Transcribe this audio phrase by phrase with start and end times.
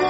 [0.00, 0.04] E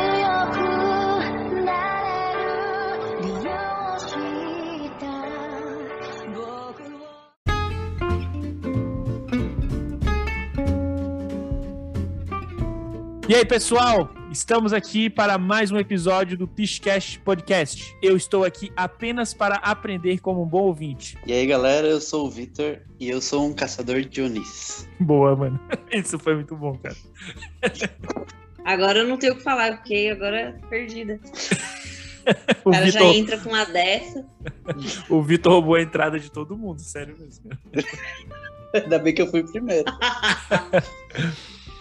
[13.34, 14.10] aí, pessoal?
[14.30, 17.96] Estamos aqui para mais um episódio do Tishcast Podcast.
[18.02, 21.16] Eu estou aqui apenas para aprender como um bom ouvinte.
[21.26, 24.86] E aí, galera, eu sou o Vitor e eu sou um caçador de Dionísio.
[25.00, 25.58] Boa, mano.
[25.90, 26.96] Isso foi muito bom, cara.
[28.68, 31.18] Agora eu não tenho o que falar, porque agora perdida.
[32.62, 34.22] O cara já Vitor, entra com uma dessa.
[35.08, 37.48] o Vitor roubou a entrada de todo mundo, sério mesmo.
[38.74, 39.86] Ainda bem que eu fui primeiro.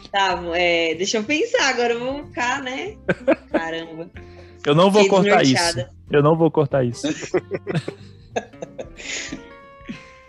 [0.10, 2.96] Tá, é, deixa eu pensar, agora eu vou ficar, né?
[3.52, 4.10] Caramba.
[4.66, 5.86] Eu não vou Fiquei cortar isso.
[6.10, 7.06] Eu não vou cortar isso.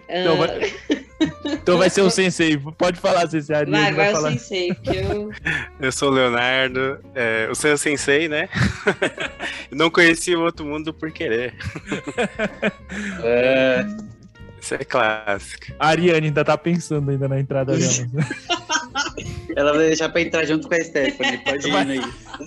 [0.09, 0.73] Então Ah, vai,
[1.53, 2.57] então vai ser o Sensei.
[2.57, 3.55] Pode falar, Sensei.
[3.55, 4.31] A Ariane vai, vai o falar.
[4.33, 5.31] sensei, porque eu.
[5.81, 8.49] Eu sou o Leonardo, é, o seu sensei, né?
[9.71, 11.55] Não conheci o outro mundo por querer.
[13.23, 13.87] É,
[14.61, 15.67] Isso é clássico.
[15.79, 17.93] A Ariane ainda tá pensando ainda na entrada dela.
[19.57, 21.39] Ela vai deixar pra entrar junto com a Stephanie.
[21.39, 21.91] Pode ir Vai.
[21.91, 22.01] aí.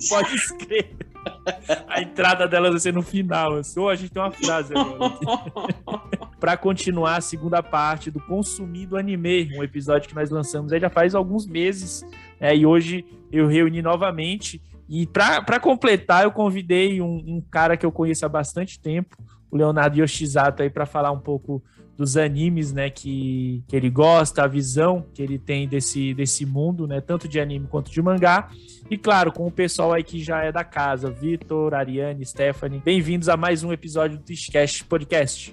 [0.09, 0.95] Pode escrever.
[1.87, 3.55] A entrada dela vai ser no final.
[3.57, 3.79] Assim.
[3.79, 5.13] Ou a gente tem uma frase agora.
[6.39, 10.89] Pra continuar a segunda parte do Consumido Anime, um episódio que nós lançamos aí já
[10.89, 12.03] faz alguns meses.
[12.39, 14.59] né, e hoje eu reuni novamente.
[14.89, 19.15] E pra pra completar, eu convidei um, um cara que eu conheço há bastante tempo,
[19.51, 21.63] o Leonardo Yoshizato, aí para falar um pouco
[21.97, 26.87] dos animes, né, que, que ele gosta, a visão que ele tem desse, desse mundo,
[26.87, 28.49] né, tanto de anime quanto de mangá.
[28.89, 33.29] E claro, com o pessoal aí que já é da casa, Vitor, Ariane, Stephanie, bem-vindos
[33.29, 35.51] a mais um episódio do Twitchcast Podcast.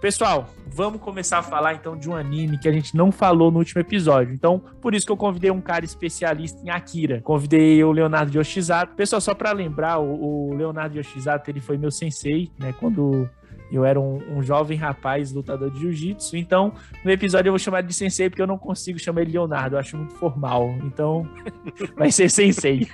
[0.00, 3.58] Pessoal, vamos começar a falar então de um anime que a gente não falou no
[3.58, 4.34] último episódio.
[4.34, 7.20] Então, por isso que eu convidei um cara especialista em Akira.
[7.22, 8.94] Convidei o Leonardo Yoshizato.
[8.94, 13.28] Pessoal, só para lembrar, o, Leonardo Yoshizato, ele foi meu sensei, né, quando
[13.70, 16.36] eu era um, um jovem rapaz lutador de jiu-jitsu.
[16.36, 19.38] Então, no episódio eu vou chamar de sensei porque eu não consigo chamar ele de
[19.38, 20.74] Leonardo, eu acho muito formal.
[20.84, 21.26] Então,
[21.96, 22.86] vai ser sensei.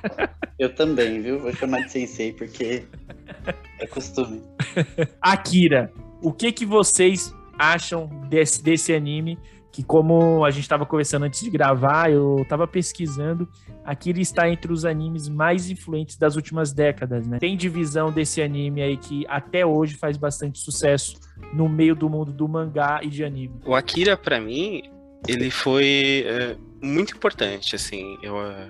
[0.59, 1.39] Eu também, viu?
[1.39, 2.85] Vou chamar de Sensei porque
[3.79, 4.43] é costume.
[5.23, 9.39] Akira, o que que vocês acham desse, desse anime?
[9.71, 13.49] Que como a gente estava conversando antes de gravar, eu estava pesquisando,
[13.85, 17.39] Akira está entre os animes mais influentes das últimas décadas, né?
[17.39, 21.17] Tem divisão desse anime aí que até hoje faz bastante sucesso
[21.53, 23.55] no meio do mundo do mangá e de anime.
[23.65, 24.83] O Akira, pra mim,
[25.27, 28.19] ele foi é, muito importante, assim.
[28.23, 28.69] Eu, é,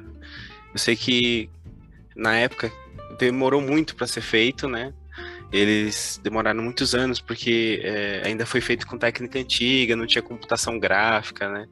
[0.73, 1.51] eu sei que
[2.15, 2.71] na época
[3.19, 4.93] demorou muito pra ser feito, né?
[5.51, 10.79] Eles demoraram muitos anos porque é, ainda foi feito com técnica antiga, não tinha computação
[10.79, 11.67] gráfica, né?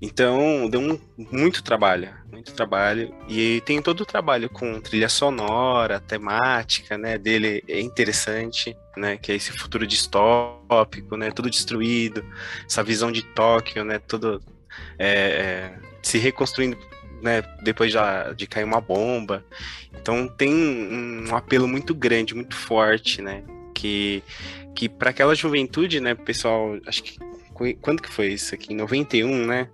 [0.00, 3.14] Então deu um- muito trabalho, muito trabalho.
[3.28, 7.16] E tem todo o trabalho com trilha sonora, temática, né?
[7.16, 9.16] Dele é interessante, né?
[9.16, 11.30] Que é esse futuro distópico, né?
[11.30, 12.24] Tudo destruído,
[12.68, 13.98] essa visão de Tóquio, né?
[13.98, 14.42] Tudo
[14.98, 16.76] é, é, se reconstruindo,
[17.24, 17.42] né?
[17.62, 19.44] Depois já de cair uma bomba.
[19.98, 23.42] Então tem um, apelo muito grande, muito forte, né?
[23.74, 24.22] Que
[24.76, 27.16] que para aquela juventude, né, pessoal, acho que
[27.54, 28.72] qu- quando que foi isso aqui?
[28.72, 29.68] Em 91, né?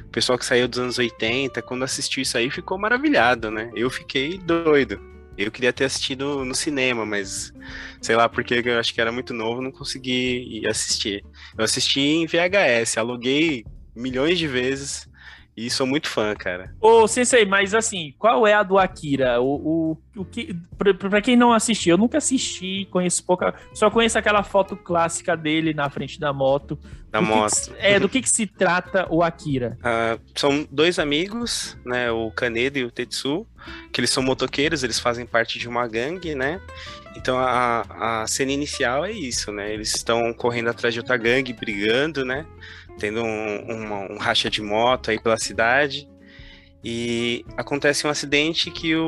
[0.00, 3.70] O pessoal que saiu dos anos 80, quando assistiu isso aí, ficou maravilhado, né?
[3.74, 5.00] Eu fiquei doido.
[5.36, 7.52] Eu queria ter assistido no cinema, mas
[8.00, 11.24] sei lá, porque eu acho que era muito novo, não consegui ir assistir.
[11.58, 13.64] Eu assisti em VHS, aluguei
[13.96, 15.08] milhões de vezes
[15.56, 16.74] e sou muito fã, cara.
[16.80, 19.40] Ô, Sensei, mas assim, qual é a do Akira?
[19.40, 23.54] O, o, o que, pra, pra quem não assistiu, eu nunca assisti, conheço pouca.
[23.72, 26.78] Só conheço aquela foto clássica dele na frente da moto.
[27.10, 27.50] Da Do que que moto.
[27.54, 29.78] se- é, do que, que se trata o Akira?
[29.84, 32.10] Ah, são dois amigos, né?
[32.10, 33.46] O Kaneda e o Tetsu,
[33.92, 36.60] que eles são motoqueiros, eles fazem parte de uma gangue, né?
[37.16, 39.72] Então a, a cena inicial é isso, né?
[39.72, 42.44] Eles estão correndo atrás de outra gangue, brigando, né?
[42.98, 46.08] Tendo um, uma- um racha de moto aí pela cidade.
[46.82, 49.06] E acontece um acidente que o,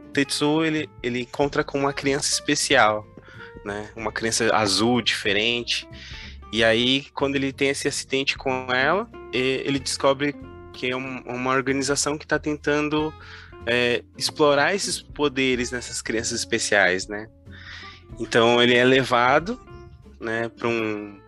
[0.00, 3.04] o Tetsu ele, ele encontra com uma criança especial,
[3.64, 3.90] né?
[3.96, 5.88] Uma criança azul, diferente.
[6.52, 10.36] E aí, quando ele tem esse acidente com ela, ele descobre
[10.72, 13.12] que é um- uma organização que está tentando
[13.66, 17.28] é, explorar esses poderes nessas crianças especiais, né?
[18.20, 19.58] Então ele é levado,
[20.20, 21.18] né, para um,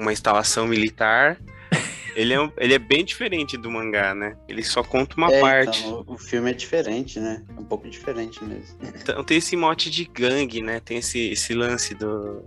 [0.00, 1.38] uma instalação militar.
[2.16, 4.36] Ele é, um- ele é bem diferente do mangá, né?
[4.48, 5.78] Ele só conta uma É, parte.
[5.80, 7.40] então, o, o filme é diferente, né?
[7.56, 8.76] É um pouco diferente mesmo.
[9.00, 10.80] Então tem esse mote de gangue, né?
[10.80, 12.42] Tem esse, esse lance do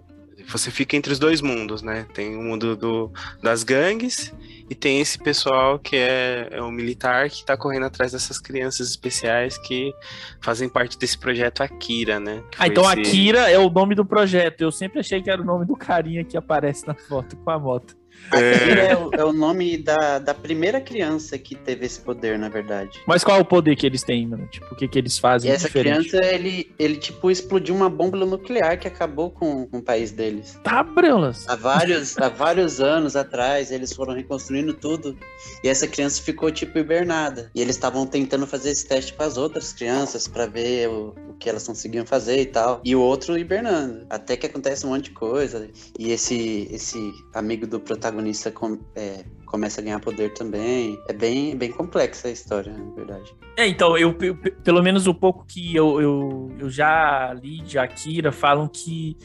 [0.49, 2.05] você fica entre os dois mundos, né?
[2.13, 3.09] Tem o mundo do,
[3.41, 4.33] das gangues
[4.69, 8.89] e tem esse pessoal que é, é o militar que tá correndo atrás dessas crianças
[8.89, 9.93] especiais que
[10.41, 12.43] fazem parte desse projeto Akira, né?
[12.51, 14.61] Que Ah, então esse- Akira é o nome do projeto.
[14.61, 17.59] Eu sempre achei que era o nome do carinha que aparece na foto com a
[17.59, 17.95] moto.
[18.31, 22.99] É, o, é o nome da, da primeira criança que teve esse poder, na verdade.
[23.05, 24.47] Mas qual é o poder que eles têm, mano?
[24.47, 26.09] Tipo, o que, que eles E fazem essa diferente?
[26.09, 30.59] criança, ele, ele tipo explodiu uma bomba nuclear que acabou com, com o país deles.
[30.63, 31.47] Tá, Brelas.
[31.47, 35.17] Há vários, há vários anos atrás, eles foram reconstruindo tudo.
[35.63, 37.51] E essa criança ficou, tipo, hibernada.
[37.53, 41.33] E eles estavam tentando fazer esse teste com as outras crianças pra ver o, o
[41.33, 42.81] que elas conseguiam fazer e tal.
[42.83, 44.05] E o outro hibernando.
[44.09, 45.69] Até que acontece um monte de coisa.
[45.99, 48.12] E esse, esse amigo do protagonista
[48.53, 50.99] com- é, começa a ganhar poder também.
[51.07, 53.33] É bem, bem complexa a história, na verdade.
[53.57, 57.77] É, então, eu, eu- pelo menos o pouco que eu, eu, eu já li de
[57.77, 59.15] Akira, falam que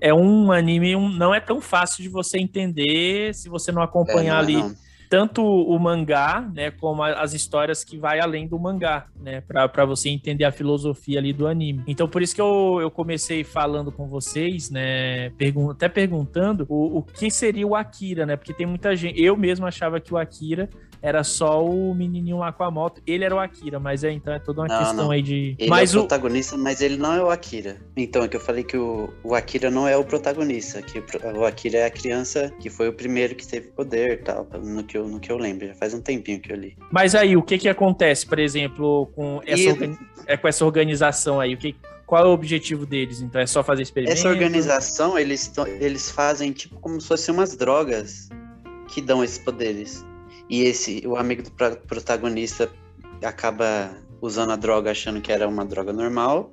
[0.00, 3.84] é um anime, um- não é tão fácil de você entender se você não É,
[3.84, 4.87] acompanhar não é ali não.
[5.08, 10.10] Tanto o mangá, né, como as histórias que vai além do mangá, né, pra você
[10.10, 11.82] entender a filosofia ali do anime.
[11.86, 16.98] Então, por isso que eu, eu comecei falando com vocês, né, pergun até perguntando o,
[16.98, 20.16] o que seria o Akira, né, porque tem muita gente, eu mesmo achava que o
[20.16, 20.68] Akira
[21.00, 24.32] era só o menininho lá com a moto, ele era o Akira, mas é, então
[24.32, 25.10] é toda uma Não, questão não.
[25.10, 25.54] aí de...
[25.58, 26.02] Ele mas é o o...
[26.06, 27.76] protagonista, mas ele não é o Akira.
[27.96, 31.44] Então, é que eu falei que o, o Akira não é o protagonista, que o,
[31.44, 34.96] Akira é a criança que foi o primeiro que teve poder e tal, no que,
[34.98, 35.66] eu, no que eu lembro.
[35.66, 36.76] Já faz um tempinho que eu li.
[36.90, 40.64] Mas aí, o que que acontece, por exemplo, com essa, E- organi- é, com essa
[40.64, 41.54] organização aí?
[41.54, 43.20] O que, qual é o objetivo deles?
[43.20, 44.18] Então, é só fazer experimento?
[44.18, 48.28] Essa organização, eles, eles fazem tipo como se fossem umas drogas
[48.88, 50.04] que dão esses poderes.
[50.48, 52.70] E esse, o amigo do pro- protagonista
[53.22, 56.52] acaba usando a droga achando que era uma droga normal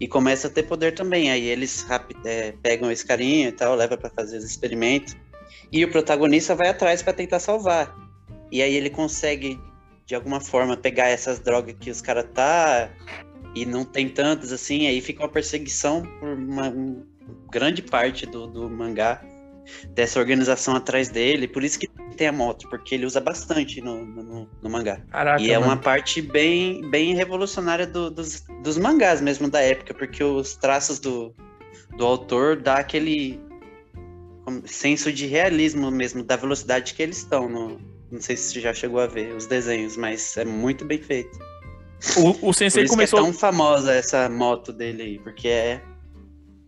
[0.00, 1.30] e começa a ter poder também.
[1.30, 1.86] Aí eles
[2.24, 5.14] é, pegam esse carinha e tal, leva pra fazer os experimentos.
[5.70, 7.94] E o protagonista vai atrás pra tentar salvar.
[8.50, 9.58] E aí ele consegue,
[10.06, 12.90] de alguma forma, pegar essas drogas que os caras tá
[13.54, 14.86] e não tem tantas assim.
[14.86, 17.04] Aí fica uma perseguição por uma um-
[17.50, 19.22] grande parte do, do mangá
[19.94, 21.48] dessa organização atrás dele.
[21.48, 25.00] Por isso que tem a moto, porque ele usa bastante no, no- no- mangá.
[25.10, 25.72] Caraca, E é mano.
[25.72, 30.98] uma parte bem, bem revolucionária do- dos, dos mangás mesmo da época, porque os traços
[30.98, 31.34] do,
[31.96, 33.40] do autor dá aquele
[34.64, 37.48] senso de realismo mesmo, da velocidade que eles estão.
[37.48, 37.80] No,
[38.10, 41.36] não sei se você já chegou a ver os desenhos, mas é muito bem feito.
[42.18, 43.20] O, o Por Sensei isso começou...
[43.20, 45.80] que é tão famosa essa moto dele aí, porque é,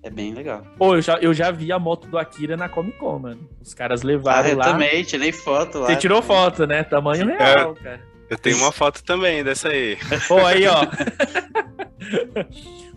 [0.07, 0.63] é bem legal.
[0.79, 3.49] Pô, eu já, eu já vi a moto do Akira na Comic Con, mano.
[3.61, 4.65] Os caras Ah, levaram eu lá.
[4.65, 5.87] também, tirei foto lá.
[5.89, 6.85] Você tirou foto, né?
[6.85, 8.01] Tamanho real, cara.
[8.29, 9.97] Eu tenho uma foto também dessa aí.
[10.27, 10.81] Pô, aí, ó.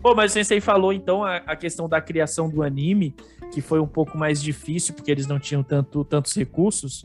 [0.02, 3.14] Pô, mas o Sensei falou, então, a, a questão da criação do anime,
[3.52, 7.04] que foi um pouco mais difícil, porque eles não tinham tanto, tantos recursos.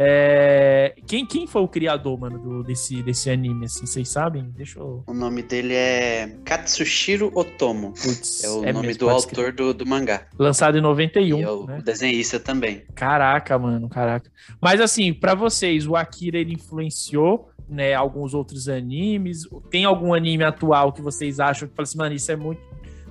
[0.00, 3.84] É, Quem, quem foi o criador, mano, do- desse, desse anime, assim?
[3.84, 4.44] Vocês sabem?
[4.56, 5.02] Deixa eu...
[5.06, 7.88] O nome dele é Katsushiro Otomo.
[7.92, 10.22] Putz, É o nome mesmo, do autor do, do mangá.
[10.38, 11.82] Lançado em 91, e é o né?
[11.84, 12.82] desenhista também.
[12.94, 14.30] Caraca, mano, caraca.
[14.60, 19.42] Mas assim, pra vocês, o Akira ele influenciou, né, alguns outros animes?
[19.68, 22.62] Tem algum anime atual que vocês acham que fala assim, mano, isso é muito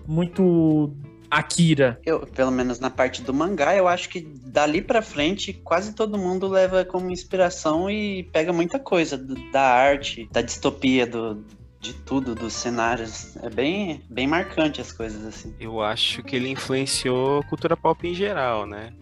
[0.07, 0.93] muito
[1.29, 1.99] Akira?
[2.05, 6.17] Eu, pelo menos na parte do mangá, eu acho que dali pra frente quase todo
[6.17, 11.43] mundo leva como inspiração e pega muita coisa do- da arte, da distopia, do,
[11.79, 13.35] de tudo, dos cenários.
[13.37, 15.53] É bem, bem marcante as coisas assim.
[15.59, 18.93] Eu acho que ele influenciou a cultura pop em geral, né?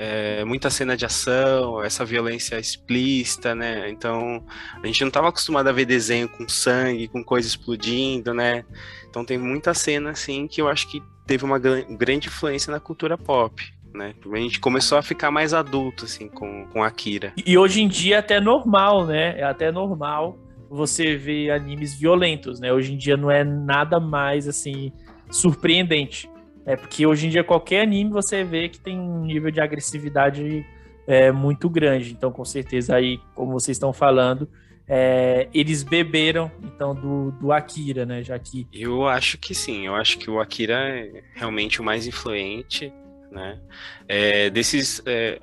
[0.00, 3.90] É, muita cena de ação, essa violência explícita, né?
[3.90, 4.44] Então,
[4.80, 8.64] a gente não estava acostumado a ver desenho com sangue, com coisa explodindo, né?
[9.10, 12.78] Então tem muita cena, assim, que eu acho que teve uma gran- grande influência na
[12.78, 13.60] cultura pop,
[13.92, 14.14] né?
[14.32, 17.32] A gente começou a ficar mais adulto, assim, com, com Akira.
[17.44, 19.36] E hoje em dia é até normal, né?
[19.40, 20.38] É até normal
[20.70, 22.72] você ver animes violentos, né?
[22.72, 24.92] Hoje em dia não é nada mais assim
[25.28, 26.30] surpreendente.
[26.68, 30.66] É porque hoje em dia qualquer anime você vê que tem um nível de agressividade
[31.06, 32.12] é, muito grande.
[32.12, 34.46] Então, com certeza aí, como vocês estão falando,
[34.86, 38.22] é, eles beberam então do, do Akira, né?
[38.22, 42.06] Já que Eu acho que sim, eu acho que o Akira é realmente o mais
[42.06, 42.92] influente,
[43.32, 43.58] né?
[44.06, 45.40] É, desses é,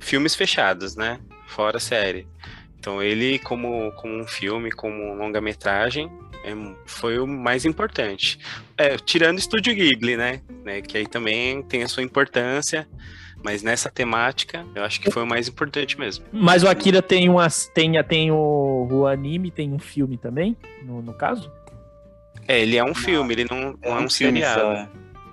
[0.00, 1.20] filmes fechados, né?
[1.46, 2.26] Fora série.
[2.76, 6.10] Então ele, como, como um filme, como longa-metragem,
[6.46, 6.54] é,
[6.86, 8.38] foi o mais importante.
[8.78, 10.40] É, tirando o Estúdio Ghibli, né?
[10.64, 10.80] né?
[10.80, 12.88] Que aí também tem a sua importância,
[13.42, 16.24] mas nessa temática, eu acho que foi o mais importante mesmo.
[16.32, 17.66] Mas o Akira tem umas.
[17.74, 21.50] Tem, tem o, o anime, tem um filme também, no, no caso?
[22.46, 24.60] É, ele é um filme, ele não, não é um, filme seriado.
[24.60, 24.72] só.
[24.72, 24.88] é.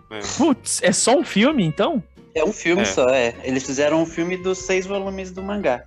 [0.09, 0.19] É.
[0.37, 2.03] Putz, é só um filme, então?
[2.35, 2.85] É um filme É.
[2.85, 3.35] só, é.
[3.43, 5.83] Eles fizeram um filme dos seis volumes do mangá.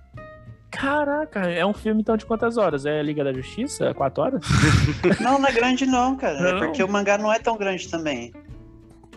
[0.79, 2.85] Caraca, é um filme então de quantas horas?
[2.85, 3.93] É Liga da Justiça?
[3.93, 4.41] Quatro horas?
[5.19, 6.39] Não, não é grande não, cara.
[6.39, 6.47] Não?
[6.49, 8.33] É porque o mangá não é tão grande também.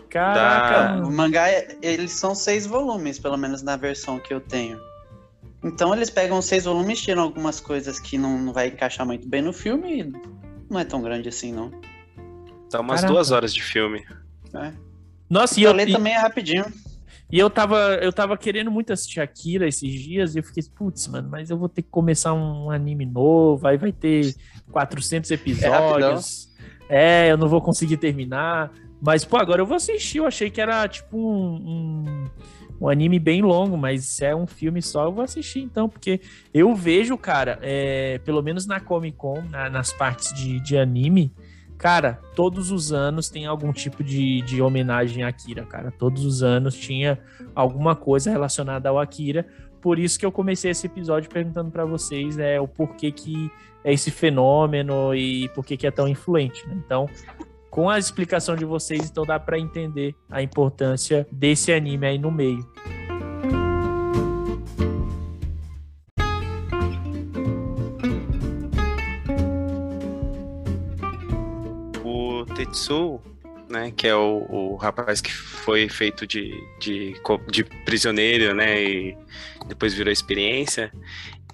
[0.09, 4.79] Caraca, O mangá, é- eles são seis volumes, pelo menos na versão que eu tenho.
[5.63, 9.41] Então eles pegam seis volumes, tiram algumas coisas que não, não vai encaixar muito bem
[9.41, 10.13] no filme e
[10.69, 11.71] não é tão grande assim, não.
[12.71, 13.13] Dá umas Caraca.
[13.13, 14.03] duas horas de filme.
[14.53, 14.73] É.
[15.29, 16.65] Nossa, e E eu, ler e, também é rapidinho.
[17.31, 21.07] E eu tava, eu tava querendo muito assistir Akira esses dias e eu fiquei, putz,
[21.07, 24.35] mano, mas eu vou ter que começar um anime novo, aí vai ter
[24.71, 26.49] 400 episódios.
[26.89, 28.71] É, eu não vou conseguir terminar.
[29.01, 30.17] Mas, pô, agora eu vou assistir.
[30.19, 32.25] Eu achei que era tipo um, um,
[32.81, 36.19] um anime bem longo, mas se é um filme só, eu vou assistir então, porque
[36.53, 41.31] eu vejo, cara, é, pelo menos na Comic Con, na- nas partes de, de anime,
[41.81, 45.89] cara, todos os anos tem algum tipo de, de homenagem a Akira, cara.
[45.89, 47.17] Todos os anos tinha
[47.55, 49.47] alguma coisa relacionada ao Akira.
[49.81, 53.49] Por isso que eu comecei esse episódio perguntando pra vocês é, o porquê que
[53.83, 56.67] é esse fenômeno e por que é tão influente.
[56.67, 56.75] né?
[56.85, 57.09] Então,
[57.71, 62.29] com a explicação de vocês, então dá pra entender a importância desse anime aí no
[62.29, 62.63] meio.
[72.41, 73.19] O Tetsu,
[73.69, 77.15] né, que é o, o rapaz que foi feito de, de,
[77.49, 79.17] de prisioneiro, né, e
[79.67, 80.91] depois virou experiência,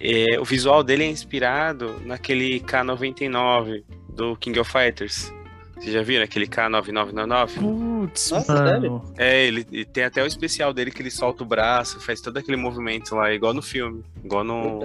[0.00, 5.32] é, o visual dele é inspirado naquele K99 do King of Fighters.
[5.78, 7.54] Vocês já viram aquele K9999?
[7.60, 9.14] Putz, Nossa, mano.
[9.16, 12.36] É, ele e tem até o especial dele que ele solta o braço, faz todo
[12.36, 14.80] aquele movimento lá, igual no filme, igual no,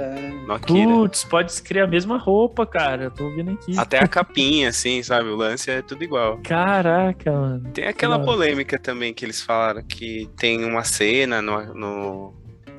[0.45, 0.88] no Akira.
[0.88, 3.05] Putz, pode escrever a mesma roupa, cara.
[3.05, 3.77] Eu tô vendo aqui.
[3.77, 5.29] Até a capinha, assim, sabe?
[5.29, 6.39] O lance é tudo igual.
[6.43, 7.71] Caraca, mano.
[7.71, 8.31] Tem aquela Nossa.
[8.31, 12.33] polêmica também que eles falaram que tem uma cena no, no,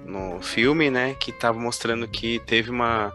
[0.07, 1.15] no filme, né?
[1.15, 3.13] Que tava mostrando que teve uma.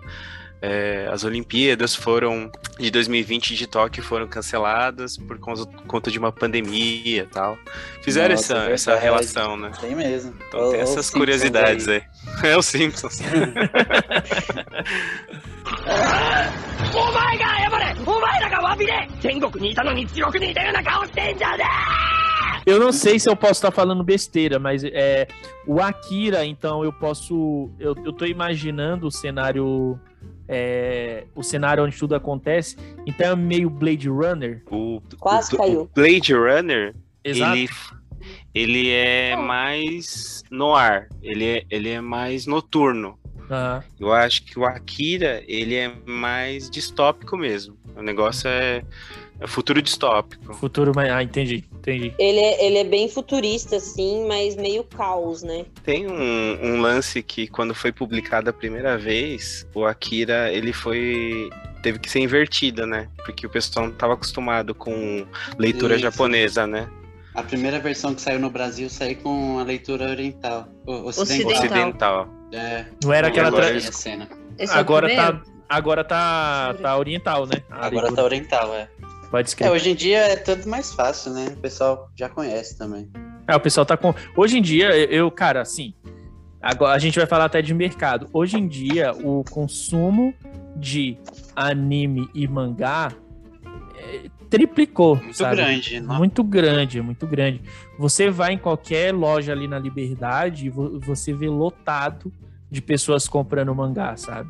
[0.62, 6.32] é, as Olimpíadas foram de 2020 de Tóquio foram canceladas por conta, conta de uma
[6.32, 7.58] pandemia e tal.
[8.02, 9.04] Fizeram Nossa, essa, é essa verdade.
[9.04, 9.70] relação, né?
[9.80, 10.34] Tem mesmo.
[10.48, 12.02] Então Ó- tem ó os essas Simpsons curiosidades aí.
[12.42, 12.50] aí.
[12.50, 13.20] É o Simpsons.
[16.96, 21.64] お前が謝れお前らが詫びれ天国にいたのに地獄にいたような顔してんじゃね
[22.66, 25.28] Eu não sei se eu posso estar falando besteira, mas é
[25.66, 27.70] o Akira, então eu posso.
[27.78, 30.00] Eu, eu tô imaginando o cenário.
[30.49, 32.75] é, o cenário onde tudo acontece.
[33.05, 34.63] Então é meio Blade Runner.
[34.69, 35.81] O, Quase o- caiu.
[35.81, 37.55] o Blade Runner, Exato.
[37.55, 37.69] ele,
[38.53, 43.17] ele é mais no ar, ele é, ele é mais noturno.
[43.49, 43.83] Aham.
[43.99, 47.77] Eu acho que o Akira, ele é mais distópico mesmo.
[47.95, 48.83] O negócio é,
[49.39, 50.53] é futuro distópico.
[50.53, 51.09] Futuro, mas.
[51.11, 52.13] Ah, entendi, entendi.
[52.19, 55.65] Ele é, ele é bem futurista, assim, mas meio caos, né?
[55.83, 61.49] Tem um, um lance que quando foi publicado a primeira vez, o Akira, ele foi
[61.81, 63.07] teve que ser invertida, né?
[63.25, 65.25] Porque o pessoal não estava acostumado com
[65.57, 66.03] leitura Isso.
[66.03, 66.89] japonesa, né?
[67.33, 70.67] A primeira versão que saiu no Brasil saiu com a leitura oriental.
[70.85, 71.57] Ocidental.
[71.57, 72.29] Ocidental.
[72.51, 73.47] É, Não era aquela.
[73.47, 74.27] agora tra- eles- a cena.
[74.57, 75.41] Esse é o Agora tá.
[75.69, 77.61] Agora tá, tá oriental, né?
[77.69, 78.23] A Agora tá leitura.
[78.23, 78.89] oriental, é.
[79.29, 79.71] Pode É, escrever.
[79.73, 81.47] hoje em dia é tudo mais fácil, né?
[81.53, 83.09] O pessoal já conhece também.
[83.47, 84.13] É, o pessoal tá com.
[84.35, 85.93] Hoje em dia, eu, cara, assim.
[86.61, 88.27] Agora a gente vai falar até de mercado.
[88.33, 90.33] Hoje em dia, o consumo
[90.75, 91.17] de
[91.55, 93.13] anime e mangá
[93.97, 95.15] é, triplicou.
[95.15, 95.55] Muito sabe?
[95.57, 95.99] grande.
[96.01, 97.61] não- Muito grande, muito grande.
[97.97, 102.31] Você vai em qualquer loja ali na Liberdade e vo- você vê lotado
[102.69, 104.49] de pessoas comprando mangá, sabe?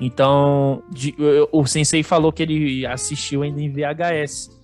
[0.00, 1.14] Então, de-
[1.50, 4.56] o Sensei falou que ele assistiu ainda em VHS.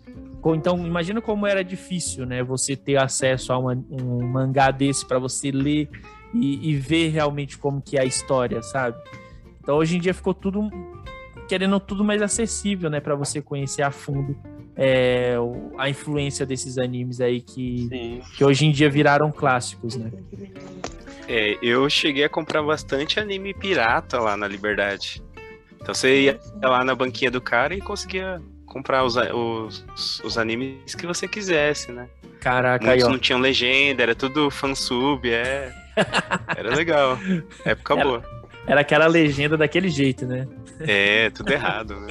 [0.47, 2.43] Então, imagina como era difícil, né?
[2.43, 5.89] Você ter acesso a uma- um mangá desse para você ler
[6.35, 8.97] e, e ver realmente como que é a história, sabe?
[9.63, 10.71] Então, hoje em dia ficou tudo
[11.49, 13.01] querendo tudo mais acessível, né?
[13.01, 14.37] Para você conhecer a fundo
[14.77, 15.37] é,
[15.79, 18.21] a influência desses animes aí que, Sim.
[18.37, 20.11] que hoje em dia viraram clássicos, né?
[21.29, 25.23] É, eu cheguei a comprar bastante anime pirata lá na Liberdade.
[25.81, 30.95] Então você ia lá na banquinha do cara e conseguia comprar os, os, os animes
[30.95, 32.09] que você quisesse, né?
[32.41, 33.11] Caraca, aí, Muitos ó.
[33.13, 35.73] não tinham legenda, era tudo fansub, é.
[36.57, 37.19] Era legal.
[37.65, 38.35] Época Era- boa.
[38.67, 40.49] Era aquela legenda daquele jeito, né?
[40.81, 42.01] É, tudo errado.
[42.01, 42.09] Né?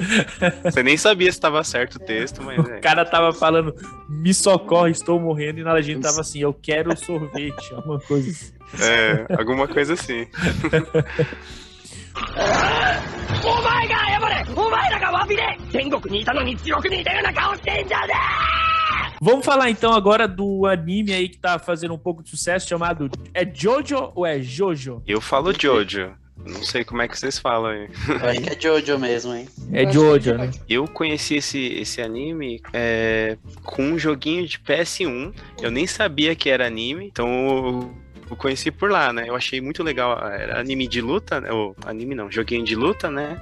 [0.62, 2.78] Você nem sabia se estava certo o texto, mas O é.
[2.78, 3.74] cara tava falando,
[4.08, 8.53] me socorre, estou morrendo, e na legenda tava assim, eu quero sorvete, alguma coisa assim.
[8.80, 10.26] É, alguma coisa assim.
[19.20, 23.10] Vamos falar então agora do anime aí que tá fazendo um pouco de sucesso chamado
[23.32, 25.02] é Jojo ou é Jojo?
[25.06, 26.12] Eu falo Jojo.
[26.36, 27.88] Não sei como é que vocês falam aí.
[28.22, 29.48] Acho que é Jojo mesmo, hein?
[29.72, 30.50] É Jojo, né?
[30.68, 35.32] Eu conheci esse, esse anime é, com um joguinho de PS1.
[35.62, 37.94] Eu nem sabia que era anime, então
[38.30, 39.24] eu conheci por lá, né?
[39.28, 40.18] Eu achei muito legal.
[40.28, 41.50] Era anime de luta, né?
[41.52, 43.40] ou anime não, joguinho de luta, né?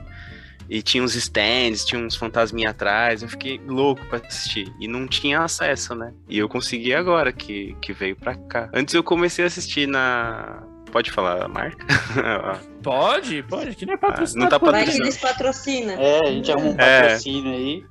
[0.71, 3.23] E tinha uns stands, tinha uns fantasminha atrás.
[3.23, 4.73] Eu fiquei louco pra assistir.
[4.81, 6.13] E não tinha acesso, né?
[6.29, 8.71] E eu consegui agora que, que veio pra cá.
[8.73, 10.63] Antes eu comecei a assistir na.
[10.91, 11.87] Pode falar a marca?
[12.83, 14.45] Pode, pode, que não é patrocinado.
[14.45, 15.95] não tá por Vai que eles patrocinam.
[15.99, 17.03] É, a gente arruma um É.
[17.03, 17.85] patrocínio aí.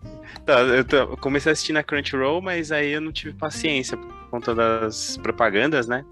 [0.46, 3.96] Tá, eu, tô- eu comecei a assistir na Crunchyroll, mas aí eu não tive paciência
[3.98, 6.04] por conta das propagandas, né?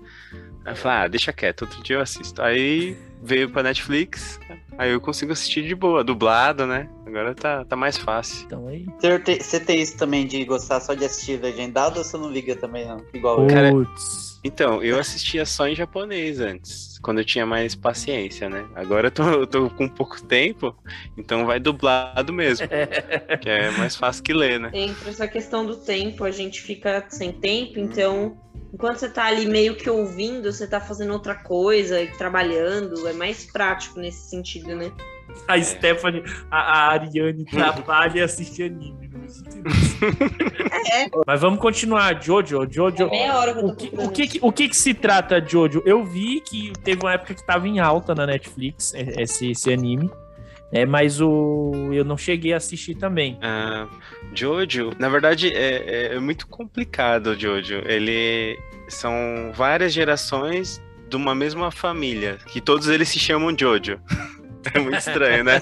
[0.70, 2.40] Aí eu falei, ah, deixa quieto, outro dia eu assisto.
[2.44, 4.40] Aí veio pra Netflix,
[4.78, 6.88] aí eu consigo assistir de boa, dublado, né?
[7.08, 8.46] Agora tá, tá mais fácil.
[8.46, 8.86] Então aí.
[9.00, 12.30] Você tem- Você tem isso também de gostar só de assistir legendado ou você não
[12.32, 13.04] liga também, não?
[13.12, 13.48] Igual eu.
[13.48, 13.72] Cara.
[14.44, 18.66] Então, eu assistia só em japonês antes, quando eu tinha mais paciência, né?
[18.76, 20.76] Agora eu tô, eu tô com pouco tempo,
[21.18, 22.68] então vai dublado mesmo,
[23.42, 24.70] que é mais fácil que ler, né?
[24.74, 28.38] Entra essa questão do tempo, a gente fica sem tempo, então
[28.74, 33.46] enquanto você tá ali meio que ouvindo, você tá fazendo outra coisa, trabalhando, é mais
[33.46, 34.92] prático nesse sentido, né?
[35.48, 39.08] A Stephanie, a, a Ariane trabalha e assiste anime.
[39.08, 40.00] não entendo isso.
[41.26, 42.68] Mas vamos continuar, Jojo.
[42.70, 43.04] Jojo.
[43.04, 45.44] É meia hora que eu tô O que, o, que, o que que se trata,
[45.46, 45.82] Jojo?
[45.86, 49.72] Eu vi que teve uma época que tava em alta na Netflix, é- esse, esse
[49.72, 50.10] anime.
[50.72, 53.40] É, mas o eu não cheguei a assistir também.
[53.42, 53.88] Ah,
[54.36, 57.82] Jojo, na verdade, é, é muito complicado, Jojo.
[57.86, 58.56] Ele
[58.88, 64.00] são várias gerações de uma mesma família, que todos eles se chamam Jojo.
[64.74, 65.62] É muito estranho, né?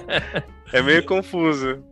[0.74, 1.84] É meio confuso.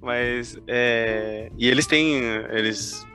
[0.00, 1.50] Mas é...
[1.58, 2.22] E eles têm.
[2.50, 3.06] Eles.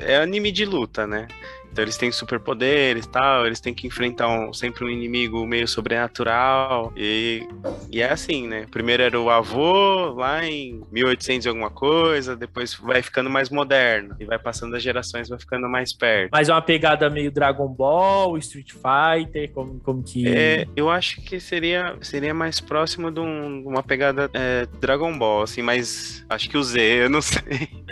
[0.00, 1.28] É anime de luta, né?
[1.74, 5.66] Então eles têm superpoderes e tal, eles têm que enfrentar um- sempre um inimigo meio
[5.66, 6.92] sobrenatural.
[6.96, 7.48] E,
[7.90, 8.64] e é assim, né?
[8.70, 14.14] Primeiro era o avô, lá em 1800 e alguma coisa, depois vai ficando mais moderno.
[14.20, 16.30] E vai passando as gerações, vai ficando mais perto.
[16.30, 20.28] Mas é uma pegada meio Dragon Ball, Street Fighter, como, como que.
[20.28, 25.42] É, eu acho que seria, seria mais próximo de um- uma pegada é, Dragon Ball,
[25.42, 27.42] assim, mas acho que o Z, eu não sei.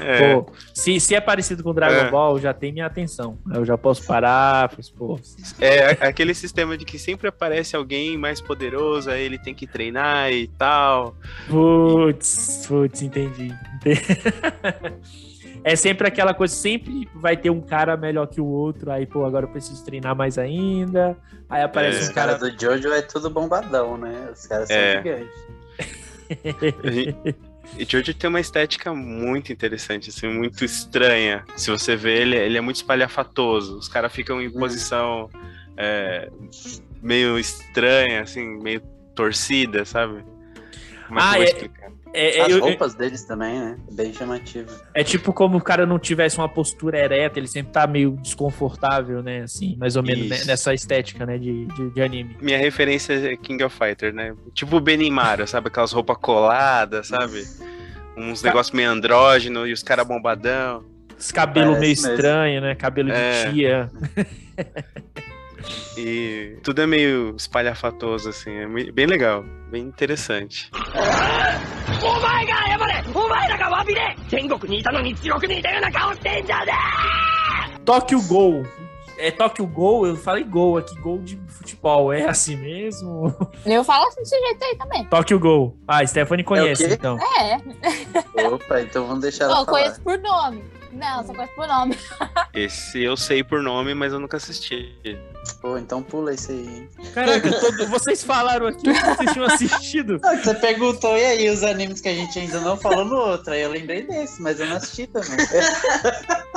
[0.00, 2.10] É, Pô, se, se é parecido com Dragon É.
[2.10, 3.09] Ball, já tem minha atenção.
[3.52, 5.18] Eu já posso parar, pois, pô.
[5.60, 10.30] é aquele sistema de que sempre aparece alguém mais poderoso, aí ele tem que treinar
[10.32, 11.14] e tal.
[11.48, 13.54] Putz, putz, entendi.
[13.76, 14.00] Entendi.
[15.62, 19.26] É sempre aquela coisa, sempre vai ter um cara melhor que o outro, aí, pô,
[19.26, 21.14] agora eu preciso treinar mais ainda.
[21.50, 22.02] Aí aparece É.
[22.04, 22.38] Os um cara.
[22.38, 24.30] caras do Jojo é tudo bombadão, né?
[24.32, 24.96] Os caras são É.
[24.96, 25.30] gigantes.
[27.78, 31.44] E Jojo tem uma estética muito interessante, assim, muito estranha.
[31.56, 33.78] Se você vê, ele, ele é muito espalhafatoso.
[33.78, 35.30] Os caras ficam em posição
[35.76, 36.28] é,
[37.02, 38.80] meio estranha, assim, meio
[39.14, 40.22] torcida, sabe?
[41.08, 41.90] Como Ah, é- explicar?
[42.12, 43.76] É, é, As eu- roupas deles também, né?
[43.92, 44.68] Bem chamativo.
[44.94, 49.22] é tipo como o cara não tivesse uma postura ereta, ele sempre tá meio desconfortável,
[49.22, 49.42] né?
[49.42, 51.38] Assim, mais ou menos né, nessa estética, né?
[51.38, 52.36] De, de, de anime.
[52.40, 54.34] Minha referência é King of Fighter, né?
[54.54, 55.68] Tipo o Benimaru, sabe?
[55.68, 57.44] Aquelas roupas coladas, sabe?
[58.16, 60.84] Uns negócios meio andrógeno e os caras bombadão.
[61.18, 62.12] Esse cabelo Parece meio mesmo.
[62.12, 62.74] estranho, né?
[62.74, 63.44] Cabelo É.
[63.46, 63.90] de tia.
[65.96, 68.50] E tudo é meio espalhafatoso, assim.
[68.50, 70.70] É bem legal, bem interessante.
[77.84, 78.66] Tóquio Gol.
[79.16, 82.10] É Tóquio Gol, eu falei gol aqui, gol de futebol.
[82.12, 83.36] É assim mesmo?
[83.66, 85.04] Eu falo assim desse jeito aí também.
[85.04, 85.76] Tóquio Gol.
[85.86, 87.18] Ah, Stephanie é conhece, é então.
[87.38, 88.46] É.
[88.46, 89.66] Opa, então vamos deixar ela.
[89.66, 90.64] Conheço por nome.
[90.90, 91.96] Não, só conheço por nome.
[92.54, 94.96] Esse eu sei por nome, mas eu nunca assisti.
[95.60, 96.66] Pô, então pula esse aí.
[96.68, 96.88] hein?
[97.14, 100.18] Caraca, todo- vocês falaram aqui que vocês tinham assistido.
[100.22, 103.52] Não, Você perguntou, e aí, os animes que a gente ainda não falou no outro?
[103.52, 105.30] Aí eu lembrei desse, mas eu não assisti também.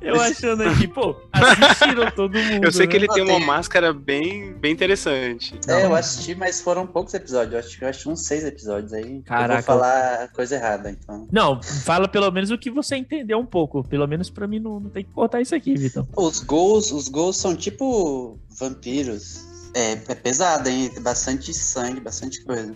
[0.00, 2.64] Eu achando aqui, pô, assistiram todo mundo.
[2.64, 3.04] Eu sei que né?
[3.04, 3.46] ele tem uma Tem.
[3.46, 5.58] máscara bem, bem interessante.
[5.68, 7.52] É, eu assisti, mas foram poucos episódios.
[7.52, 9.16] Eu acho que eu assisti uns seis episódios aí.
[9.16, 9.54] Eu Caraca.
[9.54, 11.28] vou falar coisa errada, então.
[11.30, 13.84] Não, fala pelo menos o que você entendeu um pouco.
[13.84, 16.08] Pelo menos pra mim não, não tem que cortar isso aqui, Vitão.
[16.16, 19.44] Os gols, os gols são tipo vampiros.
[19.74, 20.88] É, é pesado, hein?
[20.88, 22.72] Tem bastante sangue, bastante coisa.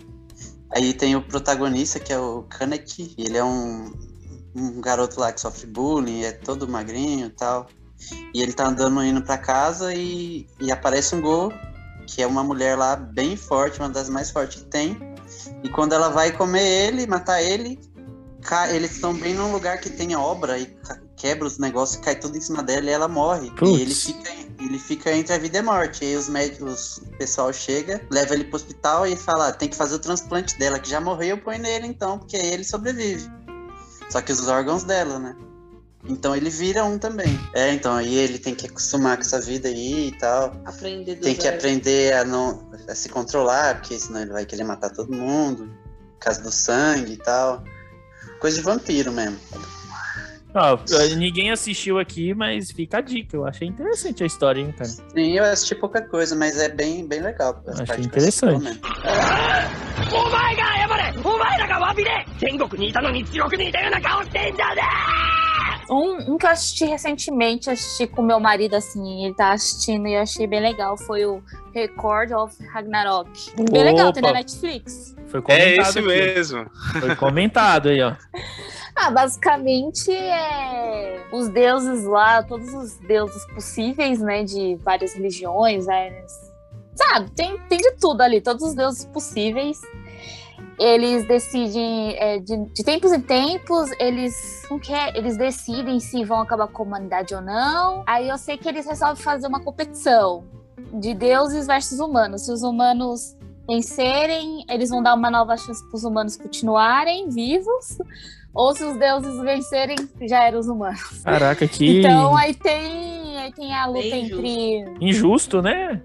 [0.71, 3.15] Aí tem o protagonista, que é o Kaneki.
[3.17, 3.91] Ele é um,
[4.55, 7.67] um garoto lá que sofre bullying, é todo magrinho e tal.
[8.33, 11.51] E ele tá andando indo pra casa e, e aparece um gol,
[12.07, 14.97] que é uma mulher lá bem forte, uma das mais fortes que tem.
[15.63, 17.79] E quando ela vai comer ele, matar ele,
[18.41, 20.77] cai- eles estão bem num lugar que tem obra e
[21.15, 23.49] quebra os negócios, cai tudo em cima dela e ela morre.
[23.51, 23.71] Putz.
[23.77, 26.03] E ele fica, ele fica entre a vida e a morte.
[26.03, 29.67] E aí os médicos, o pessoal chega, leva ele pro hospital e fala: "Ah, tem
[29.69, 33.27] que fazer o transplante dela, que já morreu, põe nele então, porque aí ele sobrevive.
[34.09, 35.35] Só que os órgãos dela, né?
[36.07, 37.39] Então ele vira um também.
[37.53, 40.55] É, então aí ele tem que acostumar com essa vida aí e tal.
[40.63, 41.55] Aprender do Tem que zero.
[41.57, 45.67] aprender a não a se controlar, porque senão ele vai querer matar todo mundo.
[46.13, 47.63] Por causa do sangue e tal.
[48.39, 49.39] Coisa de vampiro mesmo.
[51.17, 53.35] Ninguém assistiu aqui, mas fica a dica.
[53.35, 54.89] Eu achei interessante a história, hein, cara?
[54.89, 57.61] Sim, eu assisti pouca coisa, mas é bem, bem legal.
[57.67, 58.67] Achei interessante.
[59.03, 59.85] É.
[65.89, 70.15] Um, um que eu assisti recentemente, assisti com meu marido, assim, ele tá assistindo e
[70.15, 73.29] eu achei bem legal, foi o Record of Ragnarok.
[73.55, 73.83] Bem Opa.
[73.83, 75.15] legal, tem na Netflix.
[75.27, 75.67] Foi comentado.
[75.67, 76.07] É esse aqui.
[76.07, 76.71] mesmo.
[76.99, 78.15] Foi comentado aí, ó.
[79.05, 86.25] Ah, basicamente é os deuses lá, todos os deuses possíveis, né, de várias religiões, né,
[86.95, 89.79] sabe, tem, tem de tudo ali, todos os deuses possíveis.
[90.79, 96.41] Eles decidem, é, de, de tempos em tempos, eles não quer, eles decidem se vão
[96.41, 98.03] acabar com a humanidade ou não.
[98.07, 100.43] Aí eu sei que eles resolvem fazer uma competição
[100.93, 102.45] de deuses versus humanos.
[102.45, 103.37] Se os humanos
[103.67, 107.99] vencerem, eles vão dar uma nova chance para os humanos continuarem vivos.
[108.55, 111.21] Ou se os deuses vencerem, já eram os humanos.
[111.23, 114.85] Caraca, que Então aí tem, aí tem a luta Bem entre.
[115.01, 116.01] injusto, né?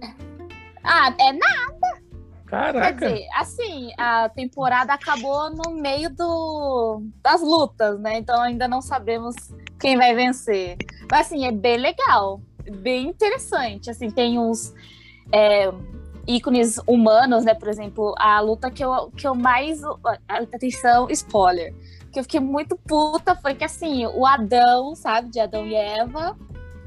[0.82, 2.00] Ah, é nada.
[2.48, 3.08] Quer Caraca.
[3.08, 8.18] dizer, assim, a temporada acabou no meio do, das lutas, né?
[8.18, 9.36] Então ainda não sabemos
[9.78, 10.76] quem vai vencer.
[11.08, 12.40] Mas assim, é bem legal,
[12.78, 13.88] bem interessante.
[13.88, 14.74] Assim, tem uns
[15.32, 15.70] é,
[16.26, 17.54] ícones humanos, né?
[17.54, 19.80] Por exemplo, a luta que eu, que eu mais.
[20.28, 21.72] Atenção, spoiler.
[22.12, 26.36] Que eu fiquei muito puta foi que assim, o Adão, sabe, de Adão e Eva.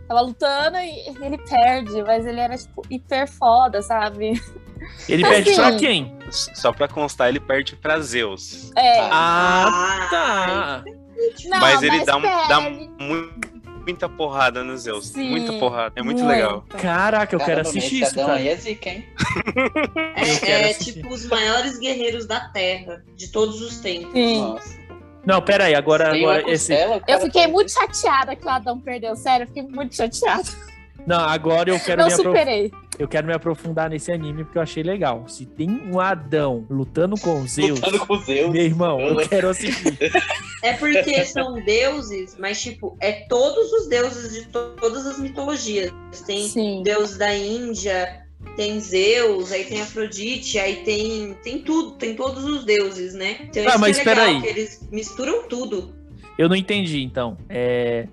[0.08, 4.42] Tava lutando e ele perde, mas ele era, tipo, hiper foda, sabe?
[5.08, 5.78] Ele pede pra Assim.
[5.78, 6.18] quem?
[6.30, 8.70] Só pra constar, ele perde pra Zeus.
[8.76, 9.00] É.
[9.10, 10.84] Ah, tá.
[11.46, 12.90] Não, mas ele dá, um- dá perde.
[13.00, 13.30] mu-
[13.86, 15.08] muita porrada no Zeus.
[15.08, 15.94] Sim, muita porrada.
[15.96, 16.30] É muito, muito.
[16.36, 16.66] legal.
[16.68, 18.34] Caraca, eu quero assistir isso, cara.
[18.34, 19.06] aí é zica, hein?
[20.16, 24.12] É, é tipo os maiores guerreiros da Terra, de todos os tempos.
[24.12, 24.42] Sim.
[24.42, 24.83] Nossa.
[25.26, 26.74] Não, pera aí, agora, agora esse.
[26.74, 30.44] costela, Eu fiquei muito chateada que o Adão perdeu, sério, eu fiquei muito chateada.
[31.06, 32.42] Não, agora eu quero Não me aprofundar.
[32.44, 32.72] superei.
[33.00, 35.28] Eu quero me aprofundar nesse anime porque eu achei legal.
[35.28, 38.52] Se tem um Adão lutando com Zeus, Lutando com Zeus.
[38.52, 39.98] meu irmão, eu quero assistir.
[40.64, 45.92] É porque são deuses, mas tipo, é todos os deuses de to- todas as mitologias.
[46.26, 46.82] Tem Sim.
[46.86, 48.23] deus da Índia,
[48.56, 53.38] tem Zeus, aí tem Afrodite, aí tem tem tudo, tem todos os deuses, né?
[53.42, 54.42] Então Ah, isso mas é legal, peraí.
[54.42, 55.94] que eles misturam tudo.
[56.38, 57.38] Eu não entendi, então.
[57.50, 58.08] É.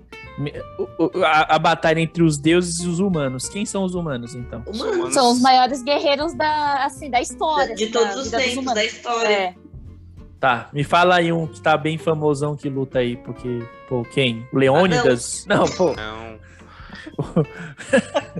[1.25, 3.49] A, a batalha entre os deuses e os humanos.
[3.49, 4.63] Quem são os humanos, então?
[4.65, 5.13] Humanos.
[5.13, 7.75] São os maiores guerreiros da, assim, da história.
[7.75, 9.27] de assim, todos da os tempos da história.
[9.29, 9.55] É.
[10.39, 14.47] Tá, me fala aí um que tá bem famosão que luta aí, porque, pô, quem?
[14.51, 15.45] Leônidas?
[15.47, 15.93] não, pô.
[15.93, 16.39] Não.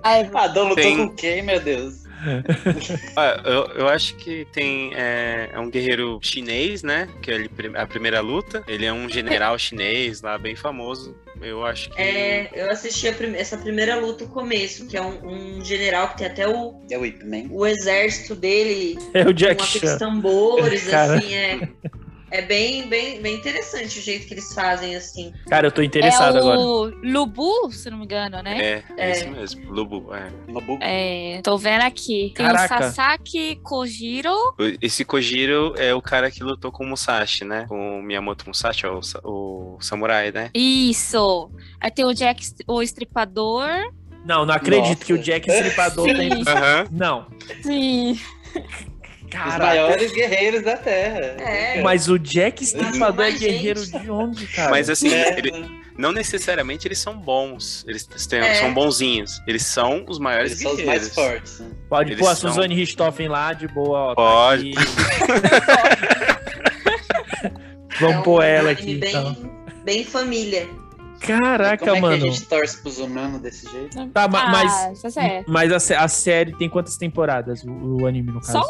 [0.03, 2.01] Aí, Adão lutou Tem- com quem, meu Deus?
[3.17, 4.91] Ah, eu, eu acho que tem.
[4.93, 7.07] É, é um guerreiro chinês, né?
[7.19, 8.63] Que é ele- a primeira luta.
[8.67, 11.15] Ele é um general chinês lá, bem famoso.
[11.41, 11.99] Eu acho que.
[11.99, 16.09] É, eu assisti a prim- essa primeira luta, o começo, que é um, um general
[16.09, 17.47] que tem até o, É o Ip Man.
[17.49, 19.97] o exército dele É o Jack Chan.
[19.97, 21.15] tambores, Cara.
[21.17, 21.67] assim, é,
[22.31, 25.33] é bem, bem, bem interessante o jeito que eles fazem, assim.
[25.49, 26.57] Cara, eu tô é interessado agora.
[26.59, 28.57] o Lubu, se não me engano, né?
[28.57, 29.11] É, é, É.
[29.11, 29.71] isso mesmo.
[29.71, 30.13] Lubu.
[30.15, 30.31] É.
[30.51, 30.77] Nobu.
[30.81, 32.31] É, tô vendo aqui.
[32.35, 32.75] Tem Caraca.
[32.75, 34.33] o Sasaki Kojiro.
[34.81, 37.65] Esse Kojiro é o cara que lutou com o Musashi, né?
[37.67, 40.49] Com o Miyamoto Musashi, ó, o, o samurai, né?
[40.53, 41.51] Isso.
[41.79, 43.67] Aí tem o Jack, o Estripador.
[44.23, 45.05] Não, não acredito Nossa.
[45.05, 46.15] que o Jack Stripador Sim.
[46.15, 46.31] tem.
[46.47, 46.87] Aham.
[46.91, 47.25] Não.
[47.61, 48.17] Sim.
[49.31, 49.65] Os Caraca.
[49.65, 51.19] maiores guerreiros da Terra.
[51.41, 51.81] É.
[51.81, 53.99] Mas o Jack Stripador é guerreiro gente.
[54.03, 54.69] de onde, cara?
[54.71, 57.85] Mas assim, É, ele- não necessariamente eles são bons.
[57.87, 58.55] Eles têm- É.
[58.55, 59.41] são bonzinhos.
[59.47, 61.15] Eles são os maiores eles são os guerreiros.
[61.15, 61.59] mais fortes.
[61.61, 61.69] né?
[61.87, 64.15] Pode eles pôr a são- Suzane Richthofen lá de boa, ó.
[64.15, 64.71] tá Pode.
[64.77, 64.85] aqui.
[67.99, 69.35] Vamos É um pôr ela aqui, bem, então.
[69.83, 70.67] bem família.
[71.19, 72.17] Caraca, Como é mano.
[72.23, 74.07] que a gente torce pros humanos desse jeito?
[74.07, 75.51] Tá, mas, Ah, isso é certo.
[75.51, 77.63] mas a, a série tem quantas temporadas?
[77.63, 78.53] O, o anime, no caso?
[78.53, 78.63] Só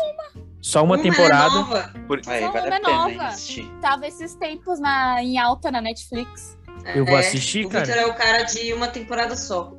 [0.61, 1.45] Só uma Uma temporada.
[1.45, 1.93] É nova.
[2.27, 3.27] Aí Só vale uma a pena hein, nova.
[3.29, 3.71] assistir.
[3.81, 6.57] Tava esses tempos na, em alta na Netflix.
[6.95, 7.85] Eu vou É, assistir, o cara.
[7.85, 9.73] Victor é o cara de uma temporada só.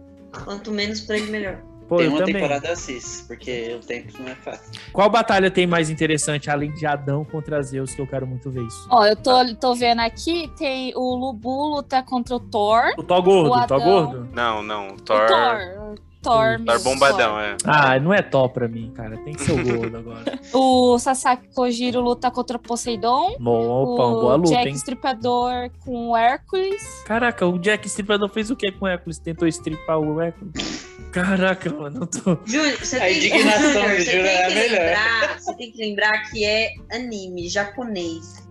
[0.44, 1.58] Quanto menos pra ele, melhor.
[1.88, 2.34] Pô, tem eu uma também.
[2.34, 4.72] temporada eu assisto, porque o tempo não é fácil.
[4.92, 8.62] Qual batalha tem mais interessante, além de Adão contra Zeus, que eu quero muito ver
[8.62, 8.86] isso?
[8.88, 12.94] Ó, eu tô, tô vendo aqui, tem o Lubu luta contra o Thor.
[12.96, 14.28] O Thor gordo, O o Thor gordo?
[14.32, 14.88] Não, não.
[14.94, 15.26] O Thor.
[15.26, 15.28] Thor.
[15.28, 17.56] Thor, Thor Thor bombadão, é.
[17.64, 19.16] Ah, não é Thor pra mim, cara.
[19.18, 20.22] Tem que ser o gordo agora.
[20.54, 23.36] O Sasaki Kojiro luta contra Poseidon.
[23.40, 24.74] Bom, opa, o boa luta, Jack hein?
[24.74, 26.82] Stripador com o Hércules.
[27.06, 29.18] Caraca, o Jack Stripador fez o que com o Hércules?
[29.18, 30.86] Tentou estripar o Hércules?
[31.12, 32.38] Caraca, mano, eu tô...
[32.46, 34.80] Júnior, você A tem, indignação Júnior, do tem é que melhor.
[34.80, 38.42] lembrar, você tem que lembrar que é anime japonês.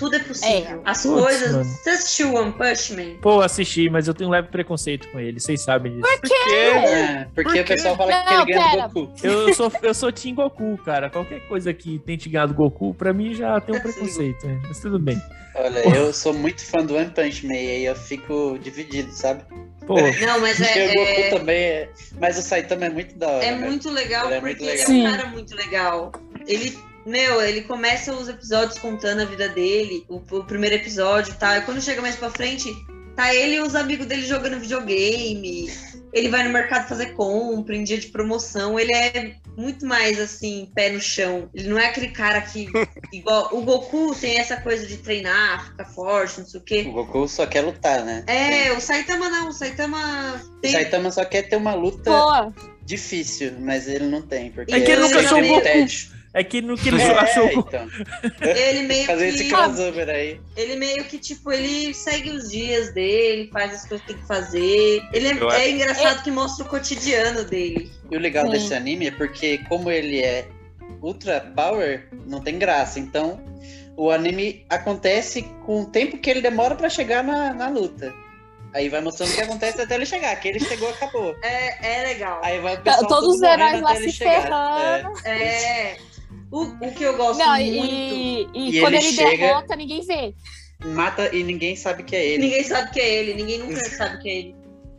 [0.00, 0.82] Tudo é possível.
[0.84, 0.90] É.
[0.90, 1.52] As Putz, coisas.
[1.52, 1.64] mano.
[1.64, 3.16] Você assistiu One Punch Man?
[3.22, 6.08] Pô, assisti, mas eu tenho um leve preconceito com ele, vocês sabem disso.
[6.20, 6.34] Por quê?
[6.54, 8.88] É, porque Por o pessoal fala que Não, ele ganha pera.
[8.88, 9.12] do Goku.
[9.22, 11.08] Eu sou, eu sou Team Goku, cara.
[11.08, 14.58] Qualquer coisa que tente ganhar do Goku, pra mim já tem um preconceito, né?
[14.66, 15.20] Mas tudo bem.
[15.54, 19.42] Olha, eu sou muito fã do One Punch Man, e aí eu fico dividido, sabe?
[19.86, 21.88] Pô, Não, mas Porque é, o Goku é, também é.
[22.20, 23.44] Mas o Saitama é muito da hora.
[23.44, 23.66] é né?
[23.66, 24.90] muito legal Ele é porque muito ele é legal.
[24.90, 25.16] um Sim.
[25.16, 26.12] cara muito legal.
[26.46, 31.58] Ele, meu, ele começa os episódios contando a vida dele, o, o primeiro episódio, tá?
[31.58, 32.72] E quando chega mais pra frente,
[33.16, 35.70] tá ele e os amigos dele jogando videogame.
[36.12, 38.78] Ele vai no mercado fazer compra em dia de promoção.
[38.78, 41.48] Ele é muito mais assim, pé no chão.
[41.54, 42.66] Ele não é aquele cara que.
[43.12, 46.82] igual o Goku tem essa coisa de treinar, ficar forte, não sei o O quê.
[46.82, 48.24] Goku só quer lutar, né?
[48.26, 50.72] É, o Saitama não, o Saitama O tem.
[50.72, 52.52] Saitama só quer ter uma luta Pô,
[52.84, 54.50] difícil, mas ele não tem.
[54.50, 55.62] Porque É que ele nunca ele achou tem o Goku.
[55.62, 56.19] tédio.
[56.32, 57.46] É que no que ele É, achou.
[57.50, 57.88] então.
[58.40, 59.50] Ele meio Fazer esse que.
[59.50, 60.40] crossover aí.
[60.56, 64.28] Ele meio que, tipo, ele segue os dias dele, faz as coisas que tem que
[64.28, 65.02] fazer.
[65.12, 67.90] Ele é, é engraçado que mostra o cotidiano dele.
[68.10, 68.52] E o legal Sim.
[68.52, 70.46] desse anime é porque, como ele é
[71.02, 72.98] ultra power, não tem graça.
[73.00, 73.40] Então,
[73.96, 78.12] o anime acontece com o tempo que ele demora pra chegar na, na luta.
[78.72, 80.36] Aí vai mostrando o que acontece até ele chegar.
[80.36, 81.34] Que ele chegou, acabou.
[81.42, 82.40] É, é legal.
[82.44, 84.42] Aí vai o pessoal todos os heróis lá se chegar.
[84.42, 85.26] ferrando.
[85.26, 85.96] É.
[86.50, 87.94] O, o que eu gosto Não, muito.
[87.94, 90.34] e, e E quando ele ele, chega- derrota, ninguém vê.
[90.84, 92.42] Mata e ninguém sabe que é ele.
[92.44, 94.56] Ninguém sabe que é ele, ninguém nunca sabe que é ele.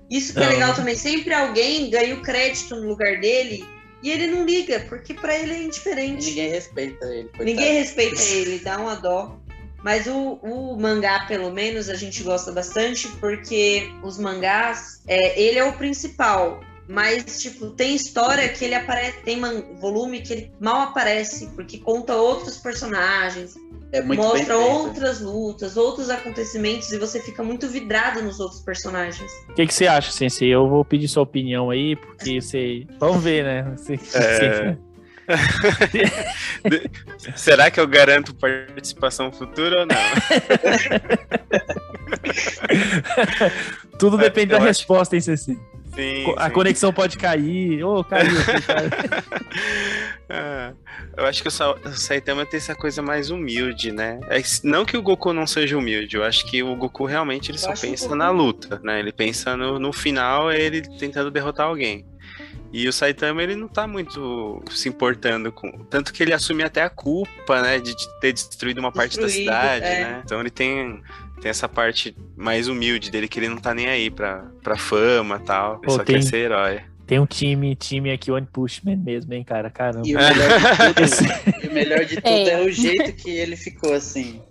[0.09, 0.95] Isso que é legal também.
[0.95, 3.65] Sempre alguém ganha o crédito no lugar dele
[4.03, 6.27] e ele não liga, porque pra ele é indiferente.
[6.27, 7.23] ninguém respeita ele.
[7.23, 7.43] coitado.
[7.45, 9.37] Ninguém respeita ele, dá uma dó.
[9.83, 15.57] Mas o, o mangá, pelo menos, a gente gosta bastante, porque os mangás, é, ele
[15.57, 16.61] é o principal.
[16.91, 19.39] Mas, tipo, tem história que ele aparece, tem
[19.80, 23.56] volume que ele mal aparece, porque conta outros personagens,
[23.93, 29.32] É muito mostra outras lutas, outros acontecimentos, e você fica muito vidrado nos outros personagens.
[29.49, 30.49] O que, que você acha, Sensei?
[30.49, 32.86] Eu vou pedir sua opinião aí, porque você.
[32.99, 33.73] Vamos ver, né?
[33.77, 34.77] Você- É.
[37.38, 39.95] Será que eu garanto participação futura ou não?
[43.97, 45.58] Tudo depende eu da acho- resposta, hein, Ceci?
[45.93, 46.54] Sim, A sim.
[46.54, 47.84] conexão pode cair.
[47.84, 48.89] Ô, caiu aqui, caiu.
[50.30, 50.73] Ah,
[51.17, 54.19] eu acho que o Sa- o Saitama tem essa coisa mais humilde, né?
[54.30, 57.58] É não que o Goku não seja humilde, eu acho que o Goku realmente ele
[57.58, 58.99] Eu só que pensa na luta, né?
[58.99, 62.06] Ele pensa no, no final, é ele tentando derrotar alguém.
[62.73, 65.69] E o Saitama, ele não tá muito se importando com.
[65.89, 67.80] Tanto que ele assume até a culpa, né?
[67.80, 70.04] De ter destruído uma parte da cidade, é.
[70.06, 70.21] né?
[70.23, 71.01] Então ele tem,
[71.41, 75.38] tem essa parte mais humilde dele, que ele não tá nem aí pra, pra fama
[75.41, 75.73] e tal.
[75.73, 76.82] Ele Pô, só tem- quer ser herói.
[77.08, 79.69] Tem um time, time aqui, One Pushman mesmo, hein, cara?
[79.69, 80.08] Caramba.
[80.08, 82.49] E o melhor de tudo, o melhor de tudo É.
[82.51, 82.62] é.
[82.65, 84.41] o jeito que ele ficou assim.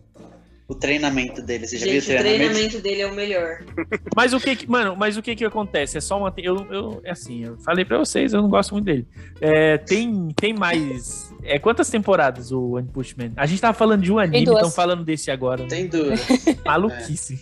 [0.71, 1.67] O treinamento dele.
[1.67, 2.51] Você já viu o Gente, o treinamento?
[2.55, 3.59] treinamento dele é o melhor.
[4.15, 5.99] Mas o que, que- mano, mas o que que acontece?
[5.99, 8.85] É só uma eu, eu é assim, eu falei pra vocês, eu não gosto muito
[8.85, 9.05] dele.
[9.41, 13.33] É, tem tem mais é quantas temporadas o One Punch Man?
[13.37, 15.63] A gente tava falando de um anime, estão falando desse agora.
[15.65, 15.69] né?
[15.69, 16.21] Tem duas.
[16.65, 17.41] Maluquice.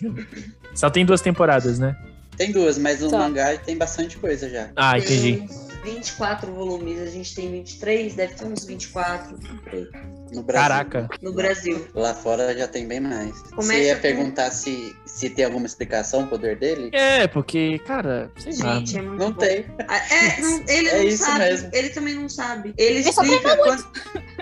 [0.73, 1.95] Só tem duas temporadas, né?
[2.35, 3.17] Tem duas, mas no Tá.
[3.19, 4.69] mangá tem bastante coisa já.
[4.75, 5.43] Ah, entendi.
[5.83, 9.87] 24 volumes, a gente tem 23, deve ter uns 24 por aí,
[10.31, 10.67] No Brasil.
[10.69, 11.09] Caraca.
[11.21, 11.87] no Brasil.
[11.95, 13.31] Lá fora já tem bem mais.
[13.51, 16.89] Começa Você ia com- perguntar se, se tem alguma explicação o poder dele?
[16.93, 18.75] É, porque, cara, sei lá.
[18.75, 19.39] Gente, é muito Não bom.
[19.39, 19.65] tem.
[19.87, 21.69] Ah, É, não- ele É não isso sabe, mesmo.
[21.73, 22.73] ele também não sabe.
[22.77, 23.87] Ele explica quando...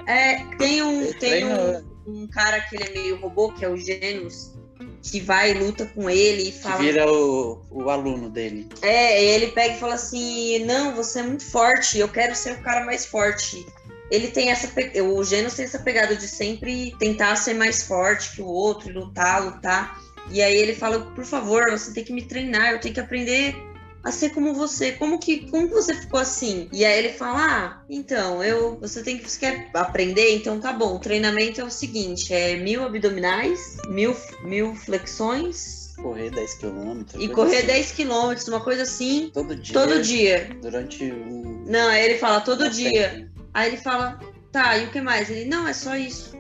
[0.08, 3.78] É, tem um, tem um, um cara que ele é meio robô, que é o
[3.78, 4.57] Genos,
[5.02, 6.78] que vai e luta com ele e Que fala.
[6.78, 8.68] vira o, o aluno dele.
[8.82, 12.62] É, ele pega e fala assim: Não, você é muito forte, eu quero ser o
[12.62, 13.66] cara mais forte.
[14.12, 14.68] Ele tem essa.
[14.70, 18.92] pe- O Genos tem essa pegada de sempre tentar ser mais forte que o outro,
[18.94, 20.00] lutar, lutar.
[20.30, 23.56] E aí ele fala: Por favor, você tem que me treinar, eu tenho que aprender
[24.03, 24.93] a ser como você.
[24.93, 26.69] Como que, como você ficou assim?
[26.71, 28.77] E aí ele fala: Ah, então, eu.
[28.79, 29.29] Você tem que.
[29.29, 30.36] Você quer aprender?
[30.36, 30.95] Então tá bom.
[30.95, 37.03] O treinamento é o seguinte: é mil abdominais, mil, mil flexões correr 10 km.
[37.17, 39.73] E correr 10 quilômetros, uma coisa assim, todo dia.
[39.73, 40.49] todo dia.
[40.62, 41.63] Durante um.
[41.65, 43.10] Não, aí ele fala todo dia.
[43.10, 43.27] série.
[43.53, 44.19] Aí ele fala,
[44.51, 45.29] tá, e o que mais?
[45.29, 46.38] Ele, não, é só isso.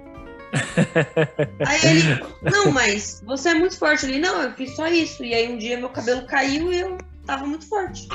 [1.65, 2.03] aí ele,
[2.43, 4.05] não, mas você é muito forte.
[4.05, 5.23] Ele, não, eu fiz só isso.
[5.23, 8.07] E aí um dia meu cabelo caiu e eu tava muito forte.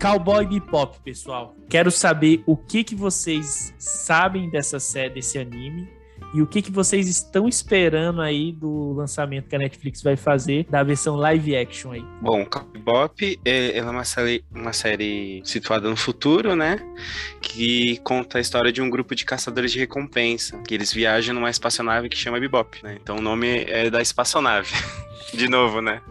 [0.00, 1.54] Cowboy Bebop, pessoal.
[1.68, 5.99] Quero saber o que, que vocês sabem dessa série, desse anime
[6.32, 10.64] e o que que vocês estão esperando aí do lançamento que a Netflix vai fazer
[10.70, 12.04] da versão live action aí?
[12.20, 16.78] Bom, Bebop é, ela é uma série, uma série situada no futuro, né?
[17.40, 20.58] Que conta a história de um grupo de caçadores de recompensa.
[20.58, 22.96] Que eles viajam numa espaçonave que chama Bebop, né?
[23.00, 24.72] Então o nome é da espaçonave.
[25.32, 26.02] De novo, né?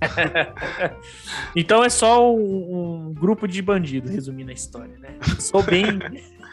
[1.56, 5.16] então é só um, um grupo de bandidos, resumindo a história, né?
[5.40, 5.84] Sou bem.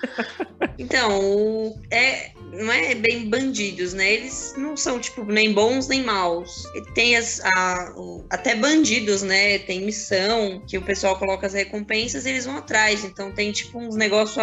[0.77, 4.13] Então, é, não é bem bandidos, né?
[4.13, 6.63] Eles não são, tipo, nem bons nem maus.
[6.95, 9.59] Tem as, a- o- até bandidos, né?
[9.59, 13.03] Tem missão, que o pessoal coloca as recompensas e eles vão atrás.
[13.03, 14.37] Então tem, tipo, uns negócios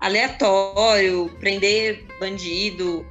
[0.00, 3.04] aleatório, prender bandido,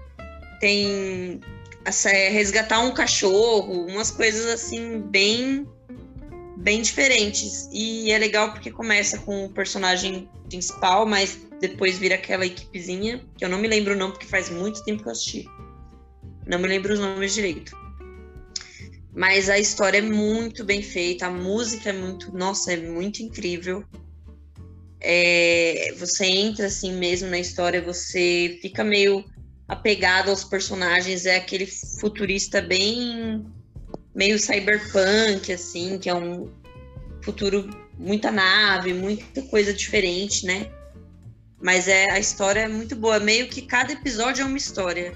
[0.59, 1.39] tem
[1.83, 5.67] essa- é, resgatar um cachorro, umas coisas assim, bem
[6.57, 7.69] bem diferentes.
[7.71, 13.43] E é legal porque começa com o personagem principal, mas depois vira aquela equipezinha, que
[13.43, 15.49] eu não me lembro o nome, porque faz muito tempo que eu assisti.
[16.45, 17.75] Não me lembro os nomes direito.
[19.13, 23.83] Mas a história é muito bem feita, a música é muito, nossa, é muito incrível.
[24.99, 29.23] É, você entra assim mesmo na história, você fica meio
[29.67, 33.45] apegado aos personagens, é aquele futurista bem
[34.15, 36.49] meio cyberpunk, assim, que é um
[37.21, 40.71] futuro, muita nave, muita coisa diferente, né?
[41.61, 45.13] Mas é a história é muito boa, meio que cada episódio é uma história.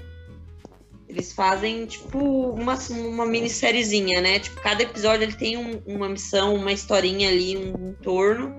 [1.08, 2.18] Eles fazem, tipo,
[2.50, 4.38] uma, uma minissériezinha, né?
[4.38, 8.56] Tipo, cada episódio ele tem um- uma missão, uma historinha ali, um entorno.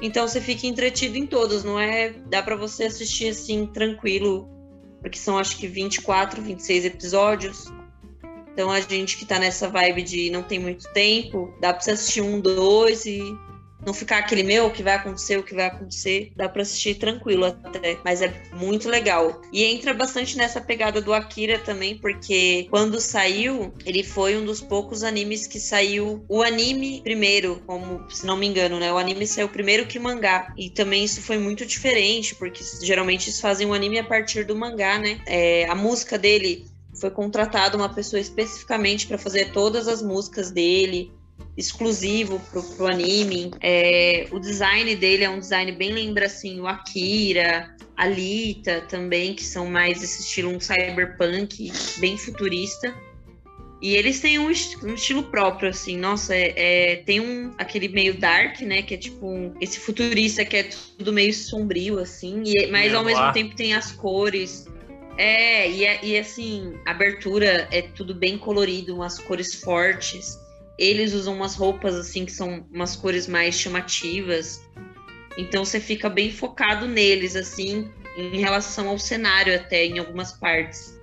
[0.00, 2.10] Então você fica entretido em todos, não é?
[2.28, 4.48] Dá pra você assistir assim, tranquilo,
[5.00, 7.66] porque são acho que 24, 26 episódios.
[8.54, 11.90] Então a gente que tá nessa vibe de não tem muito tempo, dá pra você
[11.90, 13.20] assistir um, dois e
[13.84, 16.32] não ficar aquele meu, o que vai acontecer, o que vai acontecer.
[16.36, 17.98] Dá pra assistir tranquilo até.
[18.04, 19.42] Mas é muito legal.
[19.52, 24.60] E entra bastante nessa pegada do Akira também, porque quando saiu, ele foi um dos
[24.60, 28.92] poucos animes que saiu o anime primeiro, como se não me engano, né?
[28.92, 30.52] O anime saiu primeiro que mangá.
[30.56, 34.56] E também isso foi muito diferente, porque geralmente eles fazem o anime a partir do
[34.56, 35.20] mangá, né?
[35.26, 36.64] É, a música dele
[37.04, 41.12] foi contratada uma pessoa especificamente para fazer todas as músicas dele,
[41.54, 43.50] exclusivo pro, pro anime.
[43.60, 49.34] É, o design dele é um design bem lembra assim o Akira, a Alita também,
[49.34, 52.94] que são mais esse estilo um cyberpunk, bem futurista.
[53.82, 57.88] E eles têm um, est- um estilo próprio, assim, nossa, é, é- tem um aquele
[57.88, 58.80] meio dark, né?
[58.80, 60.62] Que é tipo um- esse futurista que é
[60.96, 64.66] tudo meio sombrio, assim, e, mas ao mesmo tempo tem as cores.
[65.16, 70.38] É, e, é- e assim, a abertura é tudo bem colorido, umas cores fortes.
[70.76, 74.60] Eles usam umas roupas assim que são umas cores mais chamativas.
[75.38, 80.93] Então você fica bem focado neles, assim, em relação ao cenário até, em algumas partes.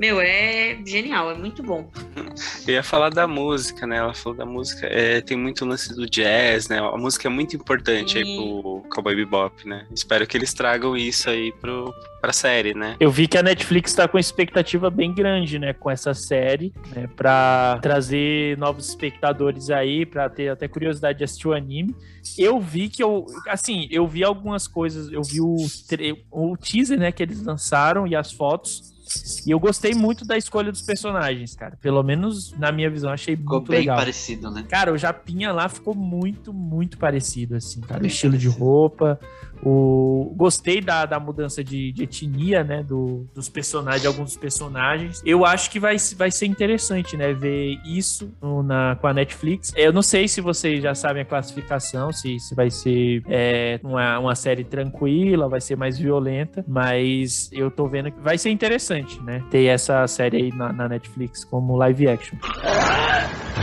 [0.00, 1.90] Meu, é genial, é muito bom.
[2.66, 3.98] Eu ia falar da música, né?
[3.98, 4.86] Ela falou da música.
[4.86, 6.78] é, tem muito lance do jazz, né?
[6.78, 9.86] A música é muito importante aí pro Cowboy Bebop, né?
[9.94, 12.96] Espero que eles tragam isso aí pro, pra série, né?
[12.98, 17.06] Eu vi que a Netflix tá com expectativa bem grande, né, com essa série, né,
[17.14, 21.94] para trazer novos espectadores aí, pra ter até curiosidade de assistir o anime.
[22.38, 26.98] Eu vi que eu, assim, eu vi algumas coisas, eu vi o, tre- o teaser,
[26.98, 28.98] né, que eles lançaram e as fotos.
[29.46, 31.76] E eu gostei muito da escolha dos personagens, cara.
[31.80, 33.96] Pelo menos na minha visão, achei Ficou muito bem legal.
[33.96, 34.64] parecido, né?
[34.68, 37.98] Cara, o Japinha lá ficou muito, muito parecido, assim, cara.
[37.98, 38.64] O Bem estilo de parecido.
[38.64, 39.20] roupa.
[39.63, 40.33] O...
[40.35, 42.83] Gostei da, da mudança de, de etnia, né?
[42.83, 45.21] Do, dos personagens, de alguns dos personagens.
[45.25, 47.33] Eu acho que vai, vai ser interessante, né?
[47.33, 49.71] Ver isso no- na, com a Netflix.
[49.75, 54.19] Eu não sei se vocês já sabem a classificação, se, se vai ser é, uma,
[54.19, 59.21] uma série tranquila, vai ser mais violenta, mas eu tô vendo que vai ser interessante,
[59.23, 59.41] né?
[59.49, 62.37] Ter essa série aí na, na Netflix como live action.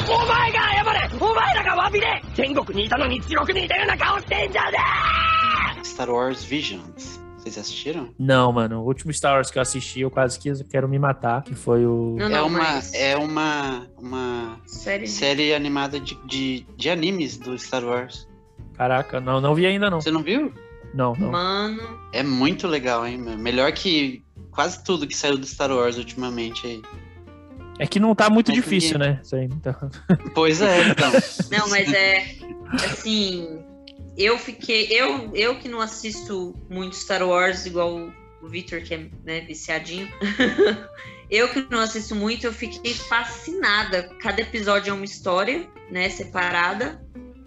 [0.08, 4.78] お前が謝れお前らが詫びれ天国にいたのに地獄にいたような顔してんじゃね
[5.83, 7.19] Star Wars Visions.
[7.37, 8.09] Vocês assistiram?
[8.19, 8.81] Não, mano.
[8.81, 11.85] O último Star Wars que eu assisti, eu quase quis, quero me matar, que foi
[11.85, 12.15] o.
[12.17, 12.93] Não, é não, uma, mas...
[12.93, 15.07] é uma, uma Série.
[15.07, 18.27] série animada de, de, de animes do Star Wars.
[18.73, 20.01] Caraca, não, não vi ainda, não.
[20.01, 20.53] Você não viu?
[20.93, 21.31] Não, não.
[21.31, 23.37] Mano, É muito legal, hein, meu?
[23.37, 26.81] Melhor que quase tudo que saiu do Star Wars ultimamente aí.
[27.79, 29.19] É que não tá muito Mas difícil, né?
[29.23, 29.75] Isso aí, então.
[30.33, 31.11] Pois é, então.
[31.51, 32.25] não, mas é
[32.73, 33.59] assim,
[34.17, 38.11] eu fiquei, eu, eu que não assisto muito Star Wars igual
[38.41, 40.07] o Victor que é né, viciadinho.
[41.29, 44.09] eu que não assisto muito, eu fiquei fascinada.
[44.19, 46.99] Cada episódio é uma história, né, separada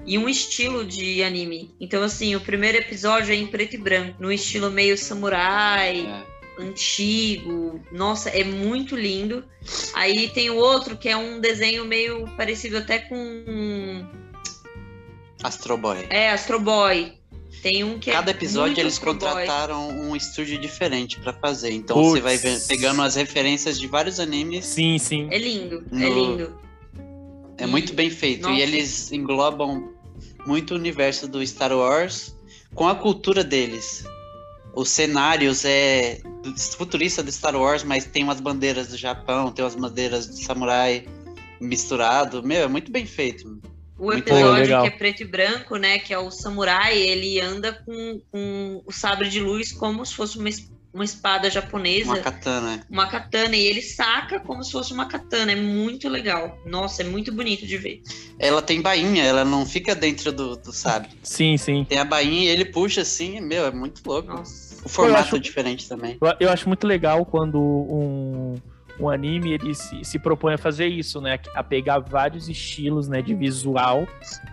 [0.06, 1.74] e um estilo de anime.
[1.80, 6.06] Então assim, o primeiro episódio é em preto e branco, no estilo meio samurai.
[6.06, 6.30] É.
[6.62, 7.80] antigo.
[7.90, 9.44] Nossa, é muito lindo.
[9.94, 13.16] Aí tem o outro que é um desenho meio parecido até com
[15.42, 16.06] Astro Boy.
[16.10, 17.14] é Astro Boy.
[17.62, 19.20] Tem um que Cada é episódio eles Astro Boy.
[19.28, 21.72] contrataram um estúdio diferente pra fazer.
[21.72, 22.12] Então Puts.
[22.12, 24.64] você vai ver- pegando as referências de vários animes.
[24.66, 25.28] Sim, sim.
[25.30, 26.58] É lindo, é No- lindo.
[27.58, 28.42] É muito bem feito.
[28.42, 28.54] Nossa.
[28.54, 29.92] E eles englobam
[30.46, 32.34] muito o universo do Star Wars
[32.74, 34.04] com a cultura deles.
[34.74, 36.20] Os cenários é
[36.78, 41.04] futurista do Star Wars, mas tem umas bandeiras do Japão, tem umas bandeiras do samurai
[41.60, 42.42] misturado.
[42.42, 43.60] Meu, é muito bem feito.
[44.00, 44.82] O episódio legal.
[44.82, 45.98] que é preto e branco, né?
[45.98, 50.38] Que é o samurai, ele anda com, com o sabre de luz como se fosse
[50.38, 50.48] uma,
[50.92, 52.06] uma espada japonesa.
[52.06, 52.86] Uma katana.
[52.90, 55.52] uma katana e ele saca como se fosse uma katana.
[55.52, 56.58] É muito legal.
[56.64, 58.02] Nossa, é muito bonito de ver.
[58.38, 61.10] Ela tem bainha, ela não fica dentro do, do sabre.
[61.22, 61.84] Sim, sim.
[61.88, 64.28] Tem a bainha e ele puxa assim, meu, é muito louco.
[64.28, 64.70] Nossa.
[64.82, 66.16] O formato acho- é diferente também.
[66.22, 68.54] Eu, eu acho muito legal quando um,
[69.00, 71.38] um anime ele se, se propõe a fazer isso, né?
[71.54, 73.22] A pegar vários estilos, né?
[73.22, 74.06] De visual,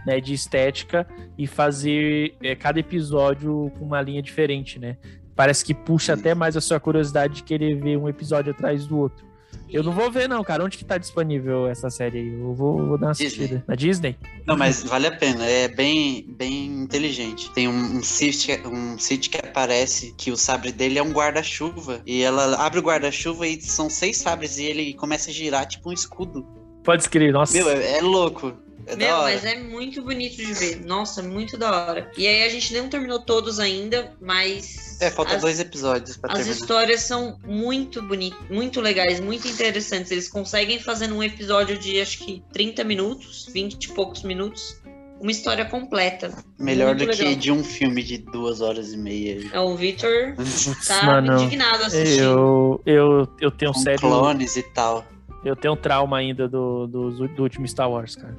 [0.05, 0.19] né?
[0.19, 1.05] De estética
[1.37, 4.97] e fazer é, cada episódio com uma linha diferente, né?
[5.35, 8.97] Parece que puxa até mais a sua curiosidade de querer ver um episódio atrás do
[8.97, 9.26] outro.
[9.69, 10.63] Eu não vou ver, não, cara.
[10.63, 12.33] Onde que tá disponível essa série aí?
[12.33, 13.27] Eu vou, vou dar uma Disney.
[13.27, 13.63] assistida.
[13.67, 14.15] Na Disney?
[14.45, 15.45] Não, mas vale a pena.
[15.45, 17.51] É bem, bem inteligente.
[17.51, 22.01] Tem um, um um Sith que aparece que o sabre dele é um guarda-chuva.
[22.05, 25.89] E ela abre o guarda-chuva e são seis sabres e ele começa a girar tipo
[25.89, 26.45] um escudo.
[26.83, 27.53] Pode escrever, nossa.
[27.53, 28.53] Meu, é, é louco.
[28.85, 29.33] É Meu, da hora.
[29.33, 30.85] mas é muito bonito de ver.
[30.85, 32.11] Nossa, muito da hora.
[32.17, 34.97] E aí a gente não terminou todos ainda, mas.
[35.01, 36.57] É, falta as, dois episódios pra As terminar.
[36.59, 40.11] histórias são muito bonitas, muito legais, muito interessantes.
[40.11, 44.77] Eles conseguem fazer num episódio de acho que 30 minutos, 20 e poucos minutos,
[45.19, 46.31] uma história completa.
[46.57, 47.39] Melhor muito do que legal.
[47.39, 49.49] de um filme de duas horas e meia.
[49.51, 50.35] É, O Victor
[50.87, 52.21] tá Mano, indignado assistindo.
[52.23, 53.99] Eu, eu, eu tenho um sério.
[53.99, 55.05] clones e tal.
[55.47, 58.35] Eu tenho trauma ainda do, do, do último Star Wars, cara.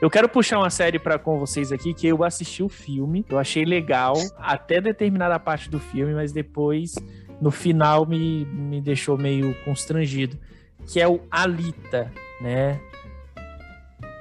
[0.00, 3.38] Eu quero puxar uma série para com vocês aqui que eu assisti o filme, eu
[3.38, 6.94] achei legal até determinada parte do filme, mas depois
[7.38, 10.38] no final me, me deixou meio constrangido,
[10.86, 12.80] que é o Alita, né?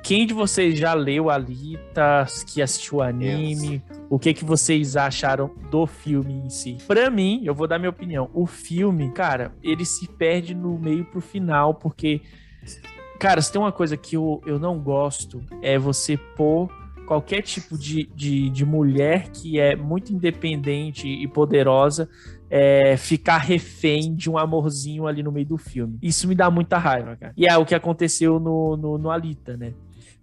[0.04, 3.84] Quem de vocês já leu Alita, que assistiu o anime?
[4.10, 6.78] O que que vocês acharam do filme em si?
[6.88, 8.30] Pra mim, eu vou dar minha opinião.
[8.34, 12.22] O filme, cara, ele se perde no meio pro final, porque
[13.20, 16.72] Cara, se tem uma coisa que eu, eu não gosto, é você pôr
[17.06, 22.08] qualquer tipo de, de, de mulher que é muito independente e poderosa
[22.50, 26.00] é, ficar refém de um amorzinho ali no meio do filme.
[26.02, 27.34] Isso me dá muita raiva, cara.
[27.36, 29.74] E é o que aconteceu no, no, no Alita, né?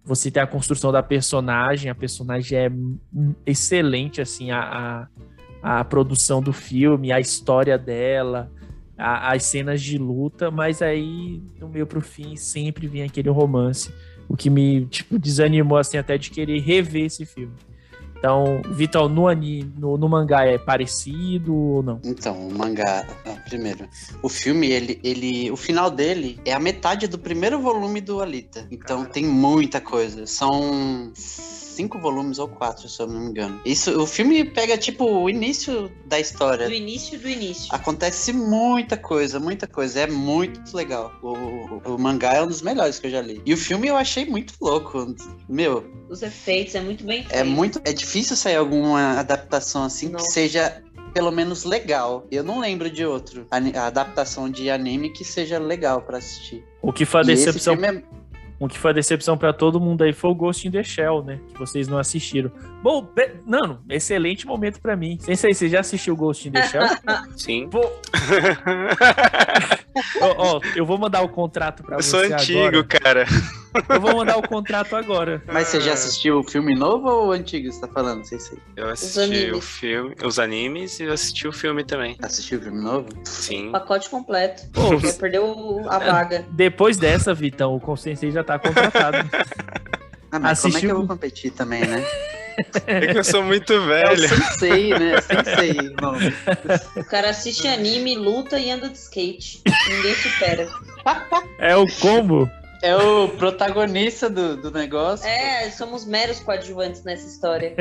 [0.06, 2.70] Você tem a construção da personagem, a personagem é
[3.44, 5.08] excelente, assim, a,
[5.62, 8.50] a, a produção do filme, a história dela,
[8.96, 13.92] a- as cenas de luta, mas aí, no meio pro fim, sempre vinha aquele romance,
[14.28, 17.52] o que me, tipo, desanimou, assim, até de querer rever esse filme.
[18.18, 22.00] Então, Vitor, no, ani- no, no mangá é parecido ou não?
[22.04, 23.06] Então, o mangá,
[23.48, 23.86] primeiro,
[24.22, 28.66] o filme, ele, ele, o final dele é a metade do primeiro volume do Alita.
[28.70, 30.26] Então tem muita coisa.
[30.26, 31.12] São
[31.76, 33.60] cinco volumes ou quatro, se eu não me engano.
[33.64, 36.66] Isso, o filme pega tipo o início da história.
[36.66, 37.68] Do início do início.
[37.74, 40.00] Acontece muita coisa, muita coisa.
[40.00, 41.12] É muito legal.
[41.22, 43.40] O, o- o mangá é um dos melhores que eu já li.
[43.44, 45.14] E o filme eu achei muito louco.
[45.48, 47.34] Meu, Os efeitos é muito bem feito.
[47.38, 47.80] é muito.
[47.84, 50.26] É difícil sair alguma adaptação assim Nossa.
[50.26, 52.26] que seja pelo menos legal.
[52.30, 56.62] Eu não lembro de outro a adaptação de anime que seja legal pra assistir.
[56.82, 58.02] O que foi a E esse decepção, filme é-
[58.58, 61.22] o que foi a decepção para todo mundo aí foi o Ghost in the Shell,
[61.22, 61.38] né?
[61.52, 62.50] Que vocês não assistiram.
[62.82, 65.18] Bom, be- Nano, excelente momento para mim.
[65.20, 66.82] Sem sei, você já assistiu Ghost in the Shell?
[67.36, 67.68] Sim.
[67.70, 68.00] Vou,
[70.20, 72.84] ó, ó, eu vou mandar o contrato para Eu você sou antigo, agora.
[72.84, 73.26] cara.
[73.90, 75.42] Eu vou mandar o contrato agora.
[75.52, 77.70] Mas você já assistiu o filme novo ou o antigo?
[77.70, 78.18] Você tá falando?
[78.18, 82.16] Não sei se Eu assisti o filme, os animes e eu assisti o filme também.
[82.22, 83.08] assistiu o filme novo.
[83.24, 83.70] Sim.
[83.72, 84.62] Pacote completo.
[84.72, 86.46] Pô, Vai perder o- a vaga.
[86.52, 89.18] depois dessa, Vitão, o Consensei já tá contratado.
[90.32, 92.04] Ah, mas como é que Assistiu- eu vou competir também, né?
[92.86, 94.28] É que eu sou muito É o velho.
[94.28, 95.20] Sensei, né?
[95.20, 96.16] Sensei, não.
[97.00, 99.62] O cara assiste anime, luta e anda de skate.
[99.88, 100.68] Ninguém supera.
[101.58, 102.50] É o combo.
[102.82, 105.26] É o protagonista do, do negócio.
[105.26, 107.74] É, somos meros coadjuvantes nessa história.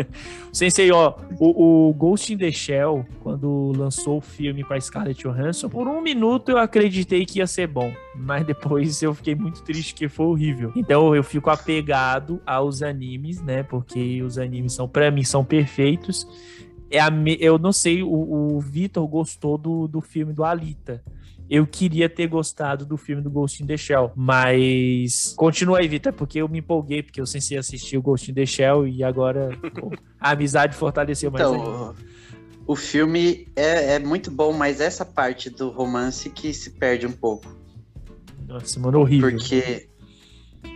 [0.52, 5.20] Sensei, ó, o, o Ghost in the Shell, quando lançou o filme com a Scarlett
[5.22, 9.62] Johansson, por um minuto eu acreditei que ia ser bom, mas depois eu fiquei muito
[9.62, 10.72] triste que foi horrível.
[10.74, 13.62] Então eu fico apegado aos animes, né?
[13.62, 16.26] Porque os animes são, para mim, são perfeitos.
[16.90, 18.08] É a me- eu não sei, o,
[18.56, 21.02] o Vitor gostou do, do filme do Alita.
[21.50, 26.12] Eu queria ter gostado do filme do Ghost in the Shell, mas continua aí, Vitor,
[26.12, 29.50] porque eu me empolguei, porque eu sensei assistir o Ghost in the Shell e agora
[29.74, 29.90] pô,
[30.20, 31.58] a amizade fortaleceu mais ainda.
[31.58, 31.94] Então,
[32.66, 37.06] o, o filme é, é muito bom, mas essa parte do romance que se perde
[37.06, 37.56] um pouco.
[38.46, 39.30] Nossa, mano, horrível.
[39.30, 39.88] Porque.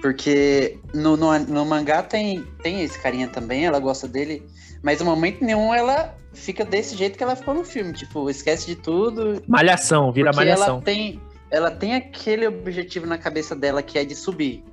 [0.00, 4.42] Porque no, no, no mangá tem, tem esse carinha também, ela gosta dele,
[4.82, 7.92] mas no momento nenhum ela fica desse jeito que ela ficou no filme.
[7.92, 9.42] Tipo, esquece de tudo.
[9.46, 10.74] Malhação, vira porque malhação.
[10.76, 11.20] ela tem,
[11.50, 14.64] ela tem aquele objetivo na cabeça dela que é de subir.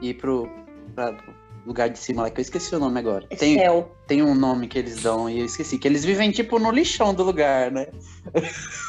[0.00, 0.48] E ir pro
[0.94, 1.16] pra
[1.66, 3.26] lugar de cima lá, que eu esqueci o nome agora.
[3.30, 3.90] É Tem, céu.
[4.06, 5.78] tem um nome que eles dão e eu esqueci.
[5.78, 7.86] Que eles vivem tipo no lixão do lugar, né?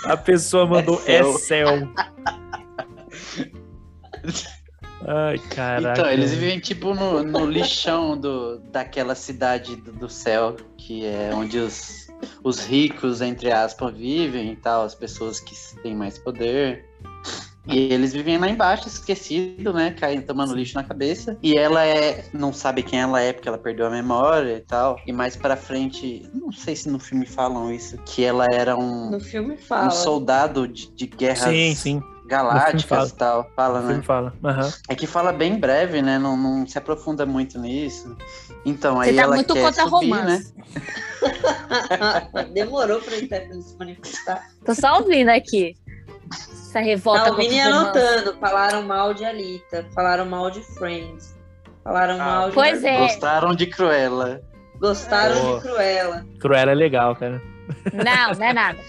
[0.06, 1.88] A pessoa mandou É é céu.
[5.08, 6.02] Ai, caraca.
[6.02, 11.30] Então, eles vivem tipo no, no lixão do, daquela cidade do, do céu, que é
[11.34, 12.08] onde os,
[12.44, 16.86] os ricos, entre aspas, vivem e tal, as pessoas que têm mais poder.
[17.68, 19.92] E eles vivem lá embaixo, esquecido, né?
[19.92, 21.36] Caindo, tomando lixo na cabeça.
[21.42, 22.24] E ela é.
[22.32, 25.00] Não sabe quem ela é, porque ela perdeu a memória e tal.
[25.06, 29.10] E mais pra frente, não sei se no filme falam isso, que ela era um,
[29.10, 29.90] No filme um fala.
[29.90, 32.04] soldado de, de guerras Sim, sim.
[32.28, 33.50] Galácticas e tal.
[33.56, 34.02] Fala, né?
[34.04, 34.34] fala.
[34.44, 34.74] Aham.
[34.90, 36.18] É que fala bem breve, né?
[36.18, 38.16] Não, não se aprofunda muito nisso.
[38.66, 40.18] Então, Você aí tá ela muito quer contra subir, né?
[40.18, 40.54] romance.
[42.54, 44.44] Demorou pra Stephanie se manifestar.
[44.66, 45.76] Tô só ouvindo aqui.
[46.52, 47.60] Essa revolta Não, romance.
[47.60, 48.38] anotando.
[48.40, 49.86] Falaram mal de Alita.
[49.94, 51.36] Falaram mal de Friends.
[51.84, 52.56] Falaram Ah, mal de.
[52.56, 52.98] pois é.
[52.98, 54.42] Gostaram de Cruella.
[54.80, 55.58] Gostaram Boa.
[55.60, 56.26] de Cruella.
[56.40, 57.42] Cruella é legal, cara.
[57.94, 58.80] Não, não é nada.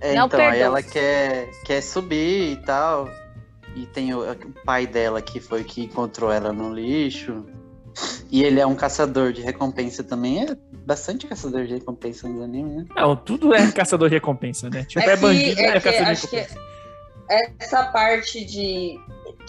[0.00, 3.08] É, Não então, aí ela quer, quer subir e tal.
[3.74, 7.44] E tem o, o pai dela que foi que encontrou ela no lixo.
[8.30, 10.42] E ele é um caçador de recompensa também.
[10.44, 12.84] É bastante caçador de recompensa no anime, né?
[12.96, 14.84] Não, tudo é caçador de recompensa, né?
[14.84, 16.60] Tipo, é, É que- bandido, é, é que caçador de acho que recompensa.
[17.60, 18.98] essa parte de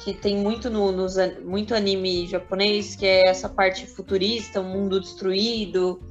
[0.03, 4.99] que tem muito no nos muito anime japonês que é essa parte futurista, um mundo
[4.99, 6.01] destruído.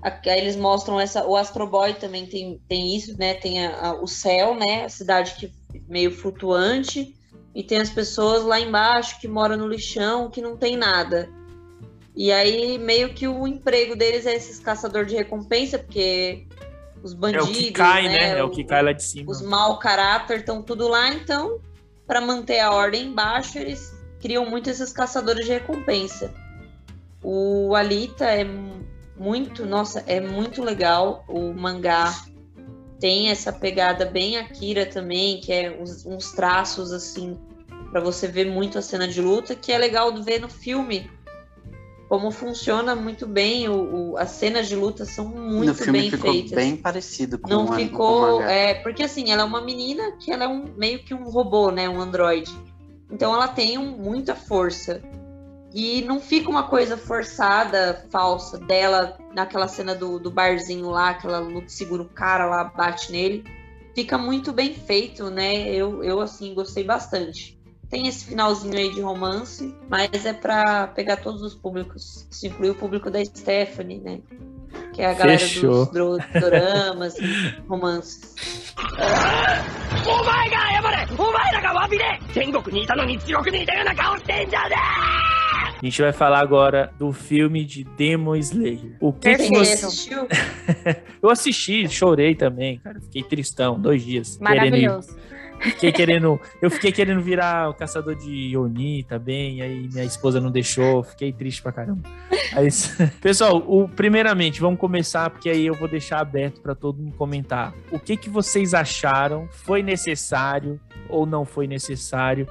[0.00, 3.34] Aí eles mostram essa o Astro Boy também tem, tem isso, né?
[3.34, 4.84] Tem a- a- o céu, né?
[4.84, 5.52] A cidade que
[5.88, 7.14] meio flutuante
[7.54, 11.28] e tem as pessoas lá embaixo que moram no lixão que não tem nada.
[12.14, 16.46] E aí meio que o emprego deles é esses caçador de recompensa porque
[17.02, 18.38] os É bandidos, o que cai, né?
[18.38, 19.30] É o o- que cai lá de cima.
[19.30, 21.60] os mau caráter estão tudo lá, então,
[22.06, 26.32] para manter a ordem embaixo, eles criam muito esses caçadores de recompensa.
[27.22, 28.44] O Alita é
[29.18, 31.24] muito, nossa, é muito legal.
[31.28, 32.14] O mangá
[33.00, 37.36] tem essa pegada bem Akira também, que é uns, uns traços assim,
[37.90, 41.10] para você ver muito a cena de luta, que é legal ver no filme.
[42.08, 46.10] Como funciona muito bem, o, o- as cenas de luta são muito no filme bem
[46.10, 48.20] ficou feitas bem parecido com não com ficou.
[48.40, 48.50] mangá.
[48.50, 51.70] É, porque assim, ela é uma menina que ela é um, meio que um robô,
[51.70, 51.86] né?
[51.86, 52.50] Um androide.
[53.10, 55.02] Então ela tem um- muita força.
[55.73, 61.25] E não fica uma coisa forçada, falsa, dela naquela cena do, do barzinho lá, que
[61.25, 63.43] ela luta, segura o cara lá, bate nele.
[63.95, 65.67] Fica muito bem feito, né?
[65.69, 67.59] Eu, eu assim, gostei bastante.
[67.89, 72.27] Tem esse finalzinho aí de romance, mas é pra pegar todos os públicos.
[72.31, 74.19] Isso inclui o público da Stephanie, né?
[74.93, 75.85] Que é a galera Fechou.
[75.85, 78.35] dos dro- doramas e romances.
[80.05, 84.75] お前が謝れお前らが詫びれ天国にいたのに地獄にいたような顔してんじゃね
[85.80, 88.96] a gente vai falar agora do filme de Demon Slayer.
[89.00, 90.26] O que, que Você assistiu?
[91.22, 93.00] Eu assisti, chorei também, cara.
[93.00, 94.36] Fiquei tristão, dois dias.
[94.36, 95.16] Querendo Maravilhoso.
[95.60, 96.40] Fiquei querendo.
[96.60, 99.62] Eu fiquei querendo virar o caçador de Oni também.
[99.62, 101.02] Aí minha esposa não deixou.
[101.04, 102.08] Fiquei triste pra caramba.
[102.52, 102.68] Aí,
[103.20, 107.72] pessoal, o, primeiramente, vamos começar, porque aí eu vou deixar aberto pra todo mundo comentar.
[107.90, 109.48] O que, que vocês acharam?
[109.50, 112.48] Foi necessário ou não foi necessário?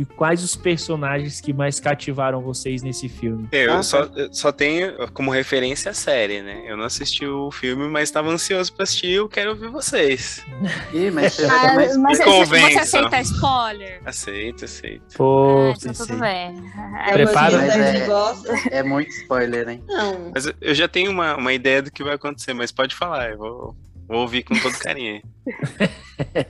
[0.00, 3.46] E quais os personagens que mais cativaram vocês nesse filme?
[3.52, 6.62] Eu Ah, só, eu só tenho como referência a série, né?
[6.64, 10.42] Eu não assisti o filme, mas estava ansioso pra assistir e eu quero ouvir vocês.
[10.94, 11.96] Ih, mas você Ah, mais.
[11.98, 14.00] mas você, aceita spoiler?
[14.06, 15.02] Aceito, aceito.
[15.18, 16.54] Pô, Ah, então tudo bem.
[17.06, 18.78] É, Prepara- mas Mas é-.
[18.78, 19.84] É muito spoiler, hein?
[19.86, 20.30] Não.
[20.34, 23.32] Mas eu- eu já tenho uma, uma ideia do que vai acontecer, mas pode falar,
[23.32, 23.76] eu vou,
[24.08, 25.20] vou ouvir com todo carinho.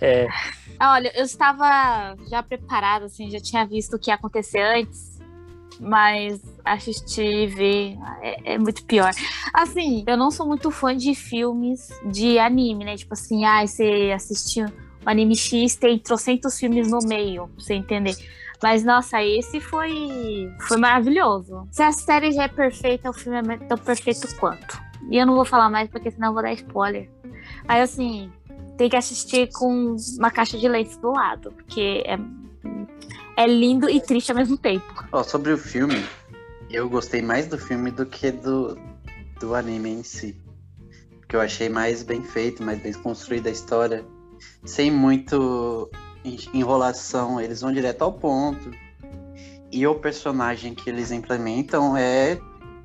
[0.00, 0.26] É,
[0.80, 5.18] Olha, eu estava já preparada, assim, já tinha visto o que ia acontecer antes,
[5.78, 9.10] mas assistir e ver é, é muito pior.
[9.52, 12.96] Assim, eu não sou muito fã de filmes de anime, né?
[12.96, 14.66] Tipo assim, ah, você assistiu
[15.04, 18.14] o anime X, tem trocentos filmes no meio, pra você entender.
[18.62, 21.66] Mas, nossa, esse foi, foi maravilhoso.
[21.70, 24.80] Se a série já é perfeita, o filme é tão perfeito quanto.
[25.10, 27.10] E eu não vou falar mais, porque senão eu vou dar spoiler.
[27.66, 28.30] Aí, assim,
[28.80, 32.18] tem que assistir com uma caixa de leite do lado, porque é,
[33.36, 35.04] é lindo e triste ao mesmo tempo.
[35.12, 36.02] Ó, sobre o filme,
[36.70, 38.78] eu gostei mais do filme do que do,
[39.38, 40.34] do anime em si.
[41.18, 44.02] Porque eu achei mais bem feito, mais bem construída a história.
[44.64, 45.90] Sem muito
[46.24, 48.70] en- enrolação, eles vão direto ao ponto.
[49.70, 52.40] E o personagem que eles implementam é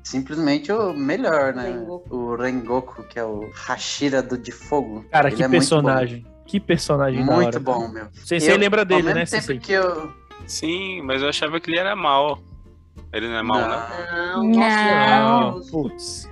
[0.06, 1.72] simplesmente o melhor, né?
[1.72, 2.16] Rengoku.
[2.16, 5.04] O Rengoku, que é o Hashira do de Fogo.
[5.10, 6.26] cara, Ele que é muito personagem.
[6.46, 7.58] Que personagem Muito hora.
[7.58, 8.06] bom, meu.
[8.30, 9.58] Eu, lembra dele, né, tempo Sensei?
[9.58, 10.12] que eu.
[10.46, 12.38] Sim, mas eu achava que ele era mal.
[13.12, 13.68] Ele não é mal, Não.
[13.68, 13.76] não?
[13.76, 14.60] Não, Não.
[14.60, 16.28] Não, nossa, putz.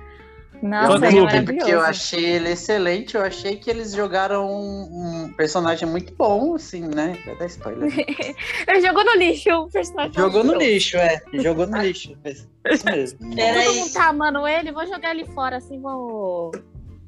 [0.65, 1.31] Nossa, é mesmo clube?
[1.31, 6.13] tempo que eu achei ele excelente, eu achei que eles jogaram um, um personagem muito
[6.15, 7.17] bom, assim, né?
[7.23, 7.93] Vai dar spoiler.
[8.67, 10.13] Ele jogou no lixo o personagem.
[10.15, 11.21] Jogou no lixo, é.
[11.33, 12.17] Jogou no lixo.
[12.23, 13.35] É Isso mesmo.
[13.35, 16.51] Pera Todo mundo tá amando ele, vou jogar ele fora, assim, vou...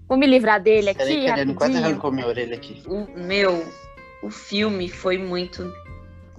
[0.07, 2.81] Vou me livrar dele aqui, Peraí, querendo, quase arrancou minha orelha aqui.
[2.87, 3.65] o meu,
[4.23, 5.73] o filme foi muito,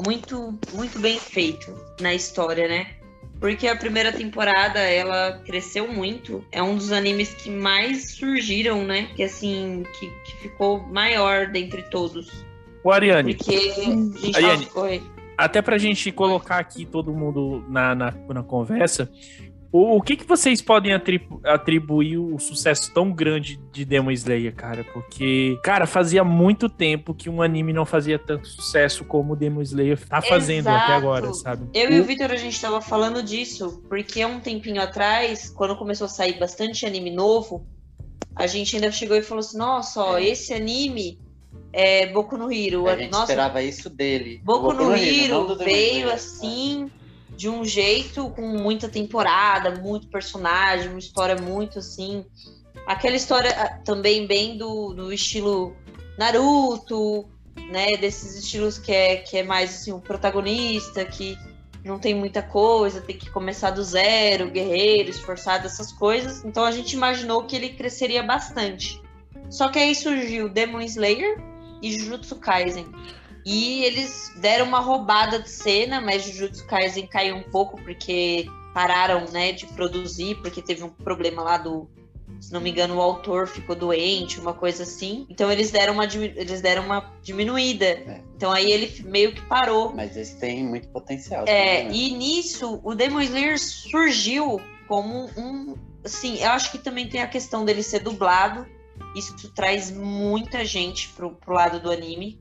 [0.06, 2.97] muito, muito bem feito na história, né?
[3.40, 6.44] Porque a primeira temporada ela cresceu muito.
[6.50, 9.08] É um dos animes que mais surgiram, né?
[9.14, 12.44] Que assim, que, que ficou maior dentre todos.
[12.82, 14.68] O Ariane, Porque a gente Ariane.
[15.36, 19.10] até pra gente colocar aqui todo mundo na, na, na conversa,
[19.70, 24.54] o, o que, que vocês podem atribu- atribuir o sucesso tão grande de Demon Slayer,
[24.54, 24.82] cara?
[24.84, 29.62] Porque, cara, fazia muito tempo que um anime não fazia tanto sucesso como o Demon
[29.62, 30.84] Slayer tá fazendo Exato.
[30.84, 31.68] até agora, sabe?
[31.74, 36.06] Eu e o Vitor, a gente tava falando disso, porque um tempinho atrás, quando começou
[36.06, 37.66] a sair bastante anime novo,
[38.34, 41.18] a gente ainda chegou e falou assim, nossa, ó, esse anime
[41.72, 42.88] é Boku no Hero.
[42.88, 44.40] A gente nossa, esperava isso dele.
[44.44, 46.90] Boku no não Hero veio assim,
[47.38, 52.26] de um jeito, com muita temporada, muito personagem, uma história muito assim.
[52.84, 55.76] Aquela história ah, também bem do, do estilo
[56.18, 57.28] Naruto,
[57.70, 57.96] né?
[57.96, 61.38] Desses estilos que é, que é mais assim, o protagonista, que
[61.84, 66.44] não tem muita coisa, tem que começar do zero, guerreiro, esforçado, essas coisas.
[66.44, 69.00] Então a gente imaginou que ele cresceria bastante.
[69.48, 71.40] Só que aí surgiu Demon Slayer
[71.80, 72.86] e Jujutsu Kaisen.
[73.48, 79.24] E eles deram uma roubada de cena, mas Jujutsu Kaisen caiu um pouco porque pararam,
[79.32, 81.88] né, de produzir, porque teve um problema lá do,
[82.38, 85.26] se não me engano, o autor ficou doente, uma coisa assim.
[85.30, 88.22] Então eles deram uma, eles deram uma diminuída.
[88.36, 89.94] Então aí ele meio que parou.
[89.94, 91.44] Mas esse tem muito potencial.
[91.46, 91.94] É, também, né?
[91.94, 95.74] e nisso o Demon Slayer surgiu como um,
[96.04, 98.66] assim, eu acho que também tem a questão dele ser dublado.
[99.16, 102.38] Isso traz muita gente pro, pro lado do anime.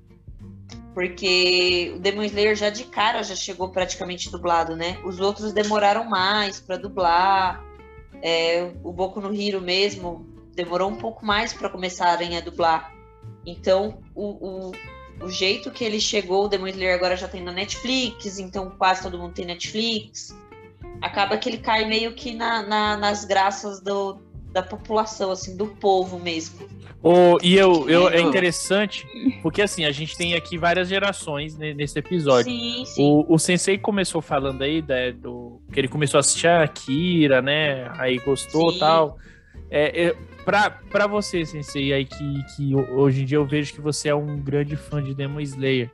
[0.97, 4.97] Porque o Demon Slayer já de cara já chegou praticamente dublado, né?
[5.05, 7.63] Os outros demoraram mais pra dublar.
[8.19, 10.25] É, o Boku no Hero mesmo
[10.55, 12.91] demorou um pouco mais para começarem a dublar.
[13.45, 14.71] Então, o,
[15.19, 18.71] o, o jeito que ele chegou, o Demon Slayer agora já tem na Netflix, então
[18.71, 20.35] quase todo mundo tem Netflix.
[20.99, 24.17] Acaba que ele cai meio que na, na- nas graças do,
[24.51, 26.67] da população, assim, do povo mesmo.
[27.03, 29.07] O, e eu, eu, é interessante,
[29.43, 32.51] porque assim, a gente tem aqui várias gerações ne- nesse episódio.
[32.51, 33.03] Sim, sim.
[33.03, 37.41] O, o Sensei começou falando aí né, do que ele começou a assistir a Akira,
[37.41, 37.87] né?
[37.99, 39.17] Aí gostou e tal.
[39.69, 43.81] É, é, pra, pra você, Sensei, aí que, que hoje em dia eu vejo que
[43.81, 45.91] você é um grande fã de Demon Slayer.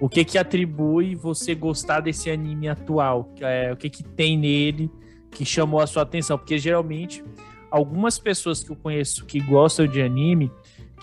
[0.00, 3.32] O que que atribui você gostar desse anime atual?
[3.40, 4.90] É, o que que tem nele
[5.30, 6.36] que chamou a sua atenção?
[6.38, 7.22] Porque geralmente
[7.70, 10.50] algumas pessoas que eu conheço que gostam de anime,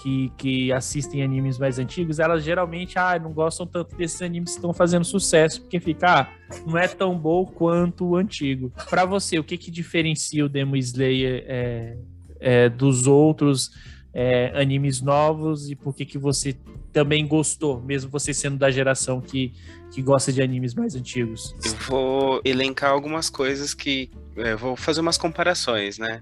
[0.01, 4.57] que, que assistem animes mais antigos, elas geralmente ah, não gostam tanto desses animes que
[4.57, 6.29] estão fazendo sucesso, porque fica, ah,
[6.65, 8.71] não é tão bom quanto o antigo.
[8.89, 11.97] Pra você, o que que diferencia o Demon Slayer é,
[12.39, 13.71] é, dos outros
[14.13, 16.55] é, animes novos e por que, que você
[16.91, 19.51] também gostou, mesmo você sendo da geração que,
[19.91, 21.55] que gosta de animes mais antigos?
[21.65, 24.11] Eu vou elencar algumas coisas que.
[24.37, 26.21] é, vou fazer umas comparações, né?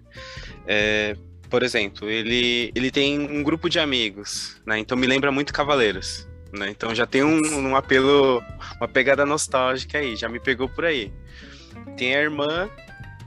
[0.66, 1.18] É,
[1.50, 4.80] por exemplo, ele, ele tem um grupo de amigos, né?
[4.80, 6.28] Então me lembra muito Cavaleiros.
[6.54, 6.70] Né?
[6.70, 7.40] Então já tem um,
[7.70, 8.44] um apelo,
[8.78, 11.12] uma pegada nostálgica aí, já me pegou por aí.
[11.98, 12.70] Tem a irmã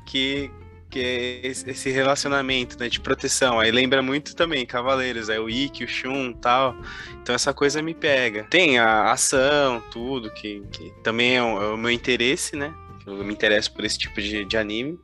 [0.06, 0.50] que,
[0.94, 3.58] que é esse relacionamento né, de proteção.
[3.58, 6.76] Aí lembra muito também Cavaleiros, é o Ikki, o Shun tal.
[7.20, 8.44] Então essa coisa me pega.
[8.44, 12.72] Tem a ação, tudo, que, que também é o, é o meu interesse, né?
[13.04, 14.96] Eu me interesso por esse tipo de, de anime.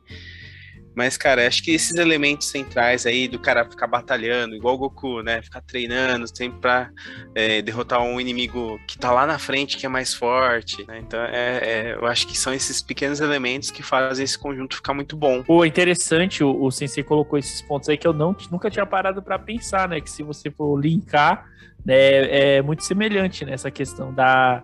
[0.95, 5.21] Mas, cara, acho que esses elementos centrais aí do cara ficar batalhando, igual o Goku,
[5.21, 5.41] né?
[5.41, 6.89] Ficar treinando sempre pra
[7.33, 10.99] é, derrotar um inimigo que tá lá na frente, que é mais forte, né?
[10.99, 14.93] Então, é, é, eu acho que são esses pequenos elementos que fazem esse conjunto ficar
[14.93, 15.43] muito bom.
[15.43, 19.21] Pô, interessante, o, o Sensei colocou esses pontos aí que eu não, nunca tinha parado
[19.21, 20.01] para pensar, né?
[20.01, 21.45] Que se você for linkar,
[21.85, 24.61] né, é muito semelhante nessa questão da,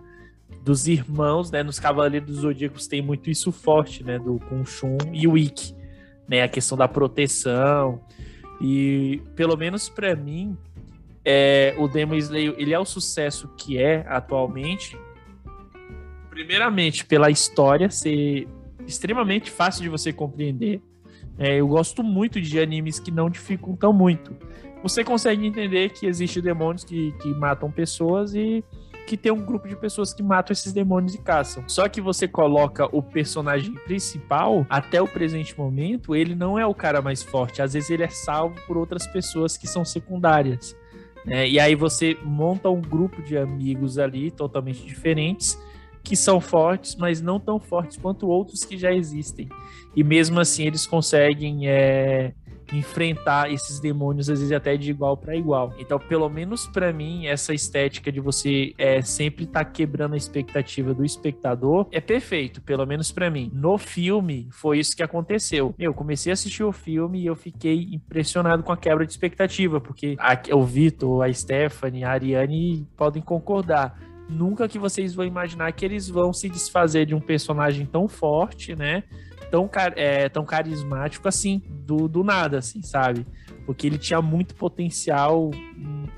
[0.62, 1.62] dos irmãos, né?
[1.62, 4.18] Nos Cavaleiros dos Zodíacos tem muito isso forte, né?
[4.18, 5.74] Do Khun-Shun e o Ikki,
[6.28, 6.42] né?
[6.42, 8.00] A questão da proteção.
[8.60, 10.56] E, pelo menos para mim,
[11.24, 14.98] é, o Demon Slayer, ele é o sucesso que é atualmente,
[16.30, 18.48] primeiramente pela história ser
[18.86, 20.80] extremamente fácil de você compreender.
[21.38, 24.34] É, eu gosto muito de animes que não dificultam muito.
[24.82, 28.64] Você consegue entender que existem demônios que, que matam pessoas e
[29.08, 31.64] que tem um grupo de pessoas que matam esses demônios e caçam.
[31.66, 36.74] Só que você coloca o personagem principal, até o presente momento, ele não é o
[36.74, 37.62] cara mais forte.
[37.62, 40.76] Às vezes ele é salvo por outras pessoas que são secundárias.
[41.24, 41.48] né?
[41.48, 45.58] e aí você monta um grupo de amigos ali, totalmente diferentes,
[46.04, 49.48] que são fortes, mas não tão fortes quanto outros que já existem.
[49.96, 52.34] E mesmo assim eles conseguem é,
[52.72, 55.72] enfrentar esses demônios, às vezes até de igual para igual.
[55.78, 60.92] Então, pelo menos para mim, essa estética de você é, sempre estar quebrando a expectativa
[60.92, 63.50] do espectador é perfeito, pelo menos para mim.
[63.54, 65.74] No filme, foi isso que aconteceu.
[65.78, 69.80] Eu comecei a assistir o filme e eu fiquei impressionado com a quebra de expectativa,
[69.80, 73.98] porque a- o Vitor, a Stephanie, a Ariane podem concordar
[74.28, 78.76] nunca que vocês vão imaginar que eles vão se desfazer de um personagem tão forte,
[78.76, 79.02] né?
[79.50, 83.26] Tão, car- é, tão carismático assim, do, do nada, assim, sabe?
[83.64, 85.50] Porque ele tinha muito potencial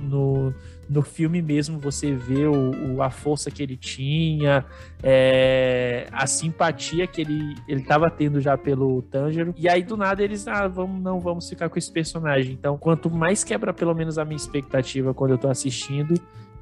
[0.00, 0.52] no,
[0.88, 4.64] no filme mesmo, você vê o, o- a força que ele tinha,
[5.02, 9.54] é, a simpatia que ele, ele tava tendo já pelo Tanjiro.
[9.56, 12.52] E aí, do nada, eles, ah, vamos, não vamos ficar com esse personagem.
[12.52, 16.14] Então, quanto mais quebra, pelo menos, a minha expectativa quando eu tô assistindo,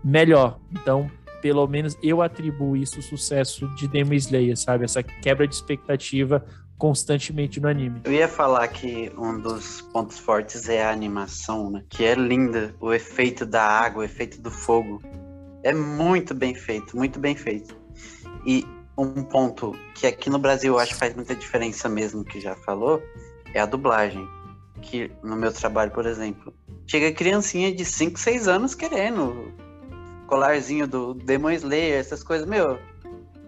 [0.02, 0.58] melhor.
[0.72, 1.10] Então,
[1.40, 4.84] pelo menos eu atribuo isso o sucesso de Demon Slayer, sabe?
[4.84, 6.44] Essa quebra de expectativa
[6.78, 8.00] constantemente no anime.
[8.04, 11.84] Eu ia falar que um dos pontos fortes é a animação, né?
[11.88, 12.74] Que é linda.
[12.80, 15.02] O efeito da água, o efeito do fogo.
[15.64, 17.76] É muito bem feito, muito bem feito.
[18.46, 18.64] E
[18.96, 22.54] um ponto que aqui no Brasil eu acho que faz muita diferença mesmo, que já
[22.54, 23.02] falou,
[23.52, 24.26] é a dublagem.
[24.80, 26.54] Que no meu trabalho, por exemplo,
[26.86, 29.52] chega criancinha de 5, 6 anos querendo
[30.28, 32.46] colarzinho do Demon Slayer, essas coisas.
[32.46, 32.78] Meu,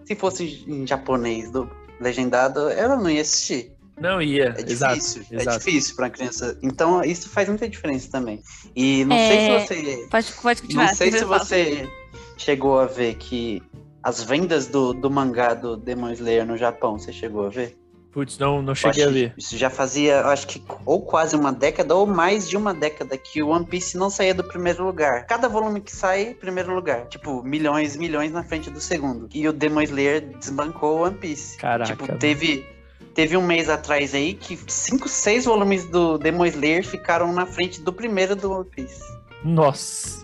[0.03, 1.69] se fosse em japonês, do,
[1.99, 3.71] legendado, ela não ia assistir.
[3.99, 4.95] Não ia, É exato.
[4.95, 5.59] difícil, é exato.
[5.59, 6.57] difícil pra criança.
[6.63, 8.41] Então, isso faz muita diferença também.
[8.75, 10.07] E não É, sei se você.
[10.09, 10.87] Pode, pode continuar.
[10.87, 11.89] Não sei se você
[12.35, 13.61] chegou a ver que
[14.01, 17.77] as vendas do, do mangá do Demon Slayer no Japão, você chegou a ver?
[18.11, 19.33] Putz, não, não cheguei a ver.
[19.37, 23.41] Isso já fazia, acho que ou quase uma década ou mais de uma década que
[23.41, 25.25] o One Piece não saía do primeiro lugar.
[25.25, 27.07] Cada volume que sai, primeiro lugar.
[27.07, 29.29] Tipo, milhões, milhões na frente do segundo.
[29.33, 31.57] E o Demon Slayer desbancou o One Piece.
[31.57, 31.89] Caraca.
[31.89, 32.65] Tipo, teve,
[33.13, 37.79] teve um mês atrás aí que cinco, seis volumes do Demon Slayer ficaram na frente
[37.81, 39.01] do primeiro do One Piece.
[39.41, 40.21] Nossa.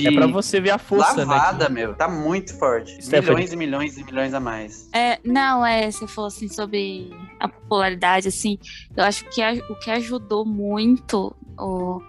[0.00, 1.74] De É pra você ver a força, lavada, né?
[1.74, 1.94] meu.
[1.94, 2.90] Tá muito forte.
[3.02, 3.34] Stephanie.
[3.36, 4.88] Milhões e milhões e milhões a mais.
[4.92, 8.58] É, não, é, você falou assim sobre a popularidade, assim,
[8.96, 12.00] eu acho que a- o que ajudou muito o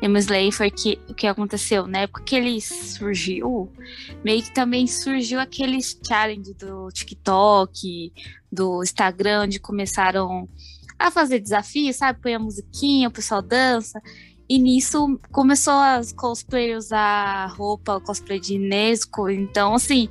[0.00, 3.72] Demon Slayer foi que o que aconteceu, na época que ele surgiu,
[4.24, 8.12] meio que também surgiu aqueles challenge do TikTok,
[8.50, 10.48] do Instagram, onde começaram
[10.98, 12.20] a fazer desafios, sabe?
[12.20, 14.00] Põe a musiquinha, o pessoal dança.
[14.52, 19.30] E nisso começou as cosplayers usar roupa, cosplay de Nesco.
[19.30, 20.10] Então, assim,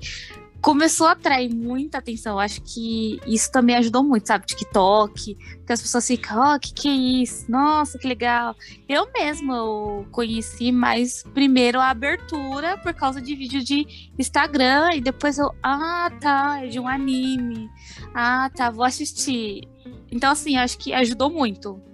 [0.59, 2.39] começou a atrair muita atenção.
[2.39, 4.47] Acho que isso também ajudou muito, sabe?
[4.47, 7.51] TikTok, que as pessoas ficam, ó, que que é isso?
[7.51, 8.55] Nossa, que legal.
[8.89, 15.01] Eu mesma eu conheci mais primeiro a abertura por causa de vídeo de Instagram e
[15.01, 17.69] depois eu, ah, tá, é de um anime.
[18.11, 19.69] Ah, tá, vou assistir.
[20.11, 21.90] Então, assim, acho que ajudou muito.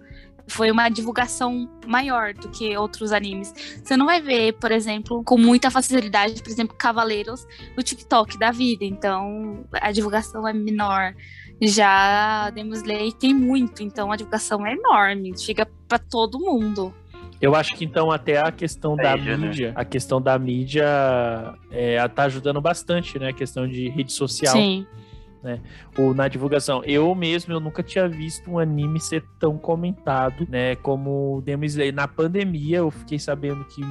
[0.48, 3.54] Foi uma divulgação maior do que outros animes.
[3.84, 7.46] Você não vai ver, por exemplo, com muita facilidade, por exemplo, Cavaleiros
[7.76, 8.86] no TikTok da vida.
[8.86, 11.14] Então, a divulgação é menor.
[11.62, 16.94] Já Demon Slayer tem muito, então a divulgação é enorme, chega pra todo mundo.
[17.40, 19.48] Eu acho que então até a questão da Veja, né?
[19.48, 20.86] mídia, a questão da mídia
[21.72, 23.30] é, tá ajudando bastante, né?
[23.30, 24.54] A questão de rede social.
[24.54, 24.88] Sim.
[25.98, 26.84] Ou na divulgação.
[26.84, 31.94] Eu mesmo, eu nunca tinha visto um anime ser tão comentado, né, como Demon Slayer.
[31.94, 33.82] Na pandemia, eu fiquei sabendo que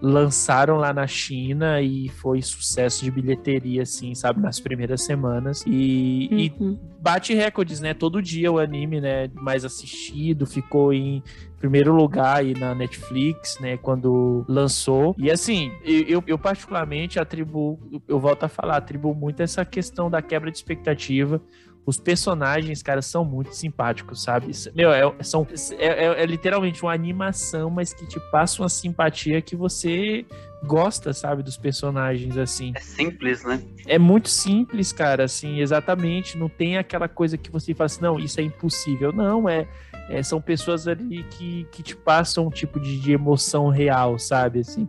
[0.00, 5.64] lançaram lá na China e foi sucesso de bilheteria, assim, sabe, nas primeiras semanas.
[5.66, 6.78] E, e Uhum.
[7.00, 7.94] bate recordes, né?
[7.94, 11.22] Todo dia o anime, né, mais assistido, ficou em
[11.58, 15.14] primeiro lugar aí na Netflix, né, quando lançou.
[15.18, 20.20] E assim, eu- eu particularmente atribuo, eu volto a falar, atribuo muito essa questão da
[20.20, 21.40] quebra de expectativa.
[21.86, 24.50] Os personagens, cara, são muito simpáticos, sabe?
[24.74, 25.46] Meu, é, são,
[25.78, 30.26] é, é- é literalmente uma animação, mas que te passa uma simpatia que você
[30.64, 32.72] gosta, sabe, dos personagens, assim.
[32.74, 33.62] É simples, né?
[33.86, 36.36] É muito simples, cara, assim, exatamente.
[36.36, 39.12] Não tem aquela coisa que você fala assim, não, isso é impossível.
[39.12, 39.68] Não, é,
[40.08, 44.58] é, são pessoas ali que, que te passam um tipo de, de emoção real, sabe,
[44.60, 44.88] assim.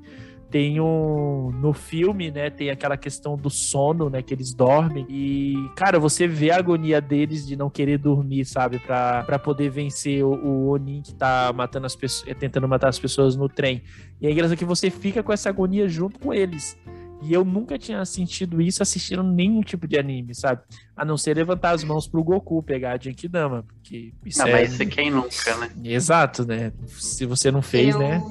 [0.50, 1.52] Tem um.
[1.52, 2.50] No filme, né?
[2.50, 4.22] Tem aquela questão do sono, né?
[4.22, 5.06] Que eles dormem.
[5.10, 8.80] E, cara, você vê a agonia deles de não querer dormir, sabe?
[8.80, 13.00] Pra, pra poder vencer o, o Onin que tá matando as pessoas, tentando matar as
[13.00, 13.84] pessoas no trem.
[14.22, 16.78] E é engraçado que você fica com essa agonia junto com eles.
[17.22, 20.62] E eu nunca tinha sentido isso assistindo nenhum tipo de anime, sabe?
[20.96, 24.52] A não ser levantar as mãos pro Goku pegar a Genkidama, porque isso Não, é...
[24.52, 25.72] mas isso é quem nunca, né?
[25.84, 26.72] Exato, né?
[26.86, 28.24] Se você não fez, eu, né?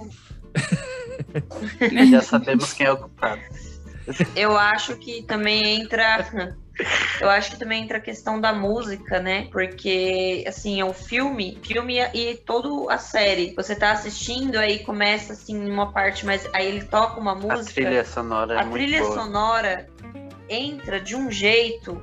[2.11, 3.41] Já sabemos quem é o culpado.
[4.35, 6.57] eu acho que também entra.
[7.21, 9.49] Eu acho que também entra a questão da música, né?
[9.51, 13.55] Porque, assim, é um filme, filme e toda a série.
[13.57, 17.73] Você tá assistindo, aí começa, assim, uma parte, mas aí ele toca uma A música.
[17.73, 19.15] trilha sonora é a trilha boa.
[19.15, 19.89] sonora
[20.51, 22.03] entra de um jeito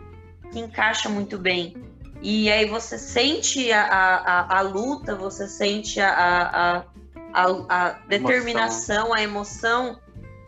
[0.52, 1.76] que encaixa muito bem.
[2.22, 6.10] E aí você sente a, a, a, a luta, você sente a,
[6.80, 6.84] a,
[7.34, 10.00] a, a, determinação, a emoção,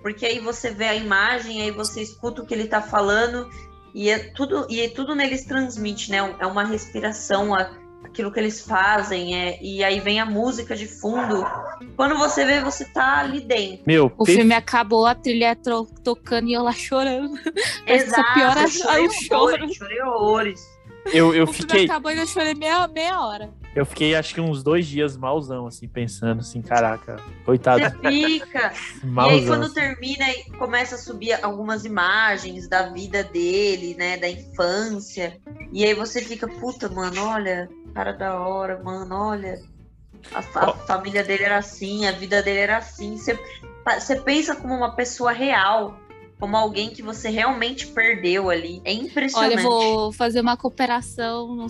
[0.01, 3.49] porque aí você vê a imagem, aí você escuta o que ele tá falando,
[3.93, 6.35] e é tudo, e é tudo neles transmite, né?
[6.39, 7.71] É uma respiração, a-
[8.03, 11.43] aquilo que eles fazem, é, e aí vem a música de fundo.
[11.95, 13.83] Quando você vê, você tá ali dentro.
[13.87, 17.35] Meu, O filme acabou, a trilha tro- tocando e eu lá chorando.
[17.85, 19.41] Que só piora eu chorei choro.
[19.43, 20.61] horrores, chorei horrores.
[21.07, 23.49] eu, eu o filme fiquei, acabou e eu chorei meia, meia hora.
[23.75, 28.71] Eu fiquei acho que uns dois dias malzão, assim, pensando assim, caraca, coitado, Você fica.
[29.03, 29.47] e aí, malzão.
[29.47, 29.73] quando assim.
[29.73, 34.17] termina, aí começa a subir algumas imagens da vida dele, né?
[34.17, 35.37] Da infância.
[35.71, 39.61] E aí você fica, puta, mano, olha, cara da hora, mano, olha.
[40.33, 43.17] A, fa- a família dele era assim, a vida dele era assim.
[43.17, 43.37] Você,
[43.99, 45.99] você pensa como uma pessoa real,
[46.39, 48.81] como alguém que você realmente perdeu ali.
[48.85, 49.63] É Olha, impressionante.
[49.63, 51.67] eu vou fazer uma cooperação.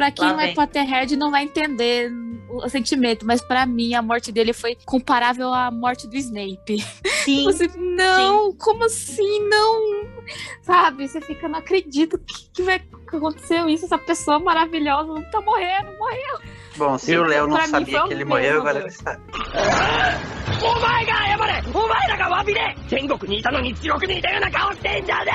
[0.00, 0.54] Pra quem Lá não é vem.
[0.54, 2.12] Potterhead não vai entender
[2.50, 6.78] o sentimento, mas pra mim a morte dele foi comparável à morte do Snape.
[7.24, 9.48] Sim, Você, não, como assim?
[9.48, 10.06] Não!
[10.62, 11.08] Sabe?
[11.08, 13.86] Você fica, não acredito que, que vai que aconteceu isso.
[13.86, 16.38] Essa pessoa maravilhosa não tá morrendo, morreu.
[16.76, 18.68] Bom, se Eu- o Léo não pra mim sabia foi que ele um morreu, peso,
[18.68, 18.86] agora mano.
[18.86, 19.22] ele sabe.
[20.62, 25.32] お前が謝れお前らが詫びれ天国にいたのに地獄にいたような顔してんじゃね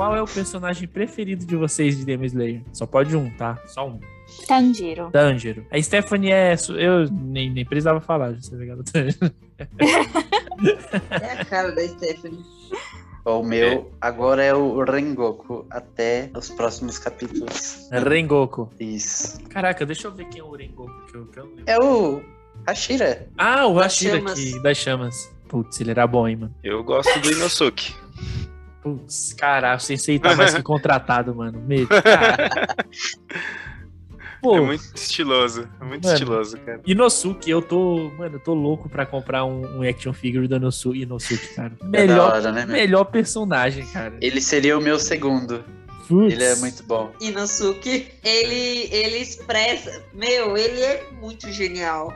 [0.00, 2.62] Qual é o personagem preferido de vocês de Demon Slayer?
[2.72, 3.62] Só pode um, tá?
[3.66, 4.00] Só um.
[4.48, 5.10] Tanjiro.
[5.10, 5.66] Tanjiro.
[5.70, 6.56] A Stephanie é.
[6.70, 8.82] Eu nem, nem precisava falar, já sei ligado.
[8.82, 9.30] Tanjiro.
[11.20, 12.42] é a cara da Stephanie.
[13.26, 17.86] O meu agora é o Rengoku até os próximos capítulos.
[17.92, 18.70] Rengoku.
[18.80, 19.38] Isso.
[19.50, 21.06] Caraca, deixa eu ver quem é o Rengoku.
[21.08, 21.52] Que eu, que eu.
[21.66, 22.22] É o
[22.66, 23.28] Hashira.
[23.36, 24.32] Ah, o Das Hashira chamas.
[24.32, 25.30] aqui, das chamas.
[25.46, 26.54] Putz, ele era bom, hein, mano.
[26.64, 27.92] Eu gosto do Inosuke.
[28.82, 31.60] Putz, caralho, o Sensei tá mais que contratado, mano.
[31.60, 31.88] Medo.
[31.88, 32.76] cara.
[34.42, 35.68] Pô, É muito estiloso.
[35.80, 36.14] É muito Mano.
[36.14, 36.80] estiloso, cara.
[36.86, 38.10] Inosuke, eu tô.
[38.16, 41.72] Mano, eu tô louco pra comprar um, um action figure do Inosuke, Inosuke cara.
[41.82, 44.14] É Melhor, hora, né, melhor personagem, cara.
[44.20, 45.62] Ele seria o meu segundo.
[46.08, 46.32] Putz.
[46.32, 47.12] Ele é muito bom.
[47.20, 50.02] Inosuke, ele, ele expressa.
[50.14, 52.10] Meu, ele é muito genial.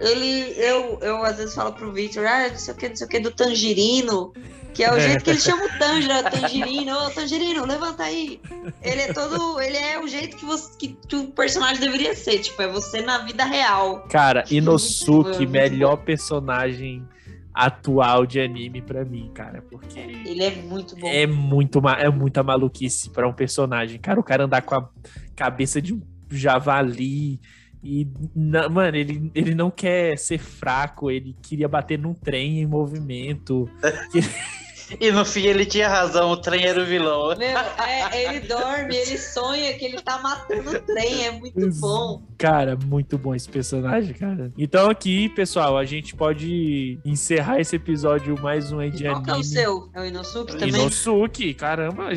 [0.00, 3.06] Ele, eu, eu às vezes falo pro Victor, ah, não sei o que, não sei
[3.06, 4.32] o que, do Tangerino,
[4.74, 8.40] que é o jeito que ele chama o Tanjiro, Tangerino, ô Tangerino, levanta aí.
[8.82, 12.38] Ele é todo, ele é o jeito que, você, que, que o personagem deveria ser,
[12.38, 14.06] tipo, é você na vida real.
[14.08, 17.06] Cara, Inosuke, melhor personagem
[17.54, 21.06] atual de anime pra mim, cara, porque Ele é muito bom.
[21.06, 24.18] é muito é muita maluquice pra um personagem, cara.
[24.18, 24.88] O cara andar com a
[25.36, 26.00] cabeça de um
[26.30, 27.38] javali
[27.84, 32.66] e na- mano, ele, ele não quer ser fraco, ele queria bater num trem em
[32.66, 33.68] movimento.
[35.00, 37.36] E no fim ele tinha razão, o trem era o vilão.
[37.36, 42.22] Meu, é, ele dorme, ele sonha que ele tá matando o trem, é muito bom.
[42.38, 44.52] Cara, muito bom esse personagem, cara.
[44.56, 49.30] Então aqui, pessoal, a gente pode encerrar esse episódio mais um aí de Qual que
[49.30, 49.48] é o anime.
[49.48, 49.90] seu?
[49.94, 50.68] É o Inosuke também?
[50.68, 52.10] Inosuke, caramba,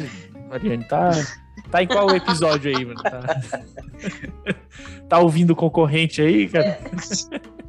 [0.49, 1.11] Mariane, tá,
[1.71, 3.01] tá em qual episódio aí, mano?
[3.01, 3.41] Tá,
[5.09, 6.79] tá ouvindo o concorrente aí, cara?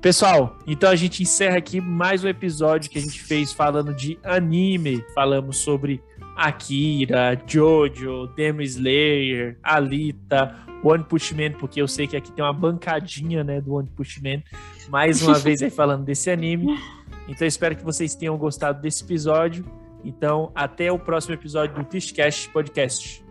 [0.07, 4.17] Pessoal, então a gente encerra aqui mais um episódio que a gente fez falando de
[4.23, 5.05] anime.
[5.13, 6.01] Falamos sobre
[6.37, 10.55] Akira, Jojo, Demon Slayer, Alita,
[10.85, 14.23] One Punch Man, porque eu sei que aqui tem uma bancadinha, né, do One Punch
[14.23, 14.45] Man.
[14.89, 16.79] Mais uma vez aí falando desse anime.
[17.27, 19.65] Então eu espero que vocês tenham gostado desse episódio.
[20.05, 23.25] Então, até o próximo episódio do Twistcast Podcast.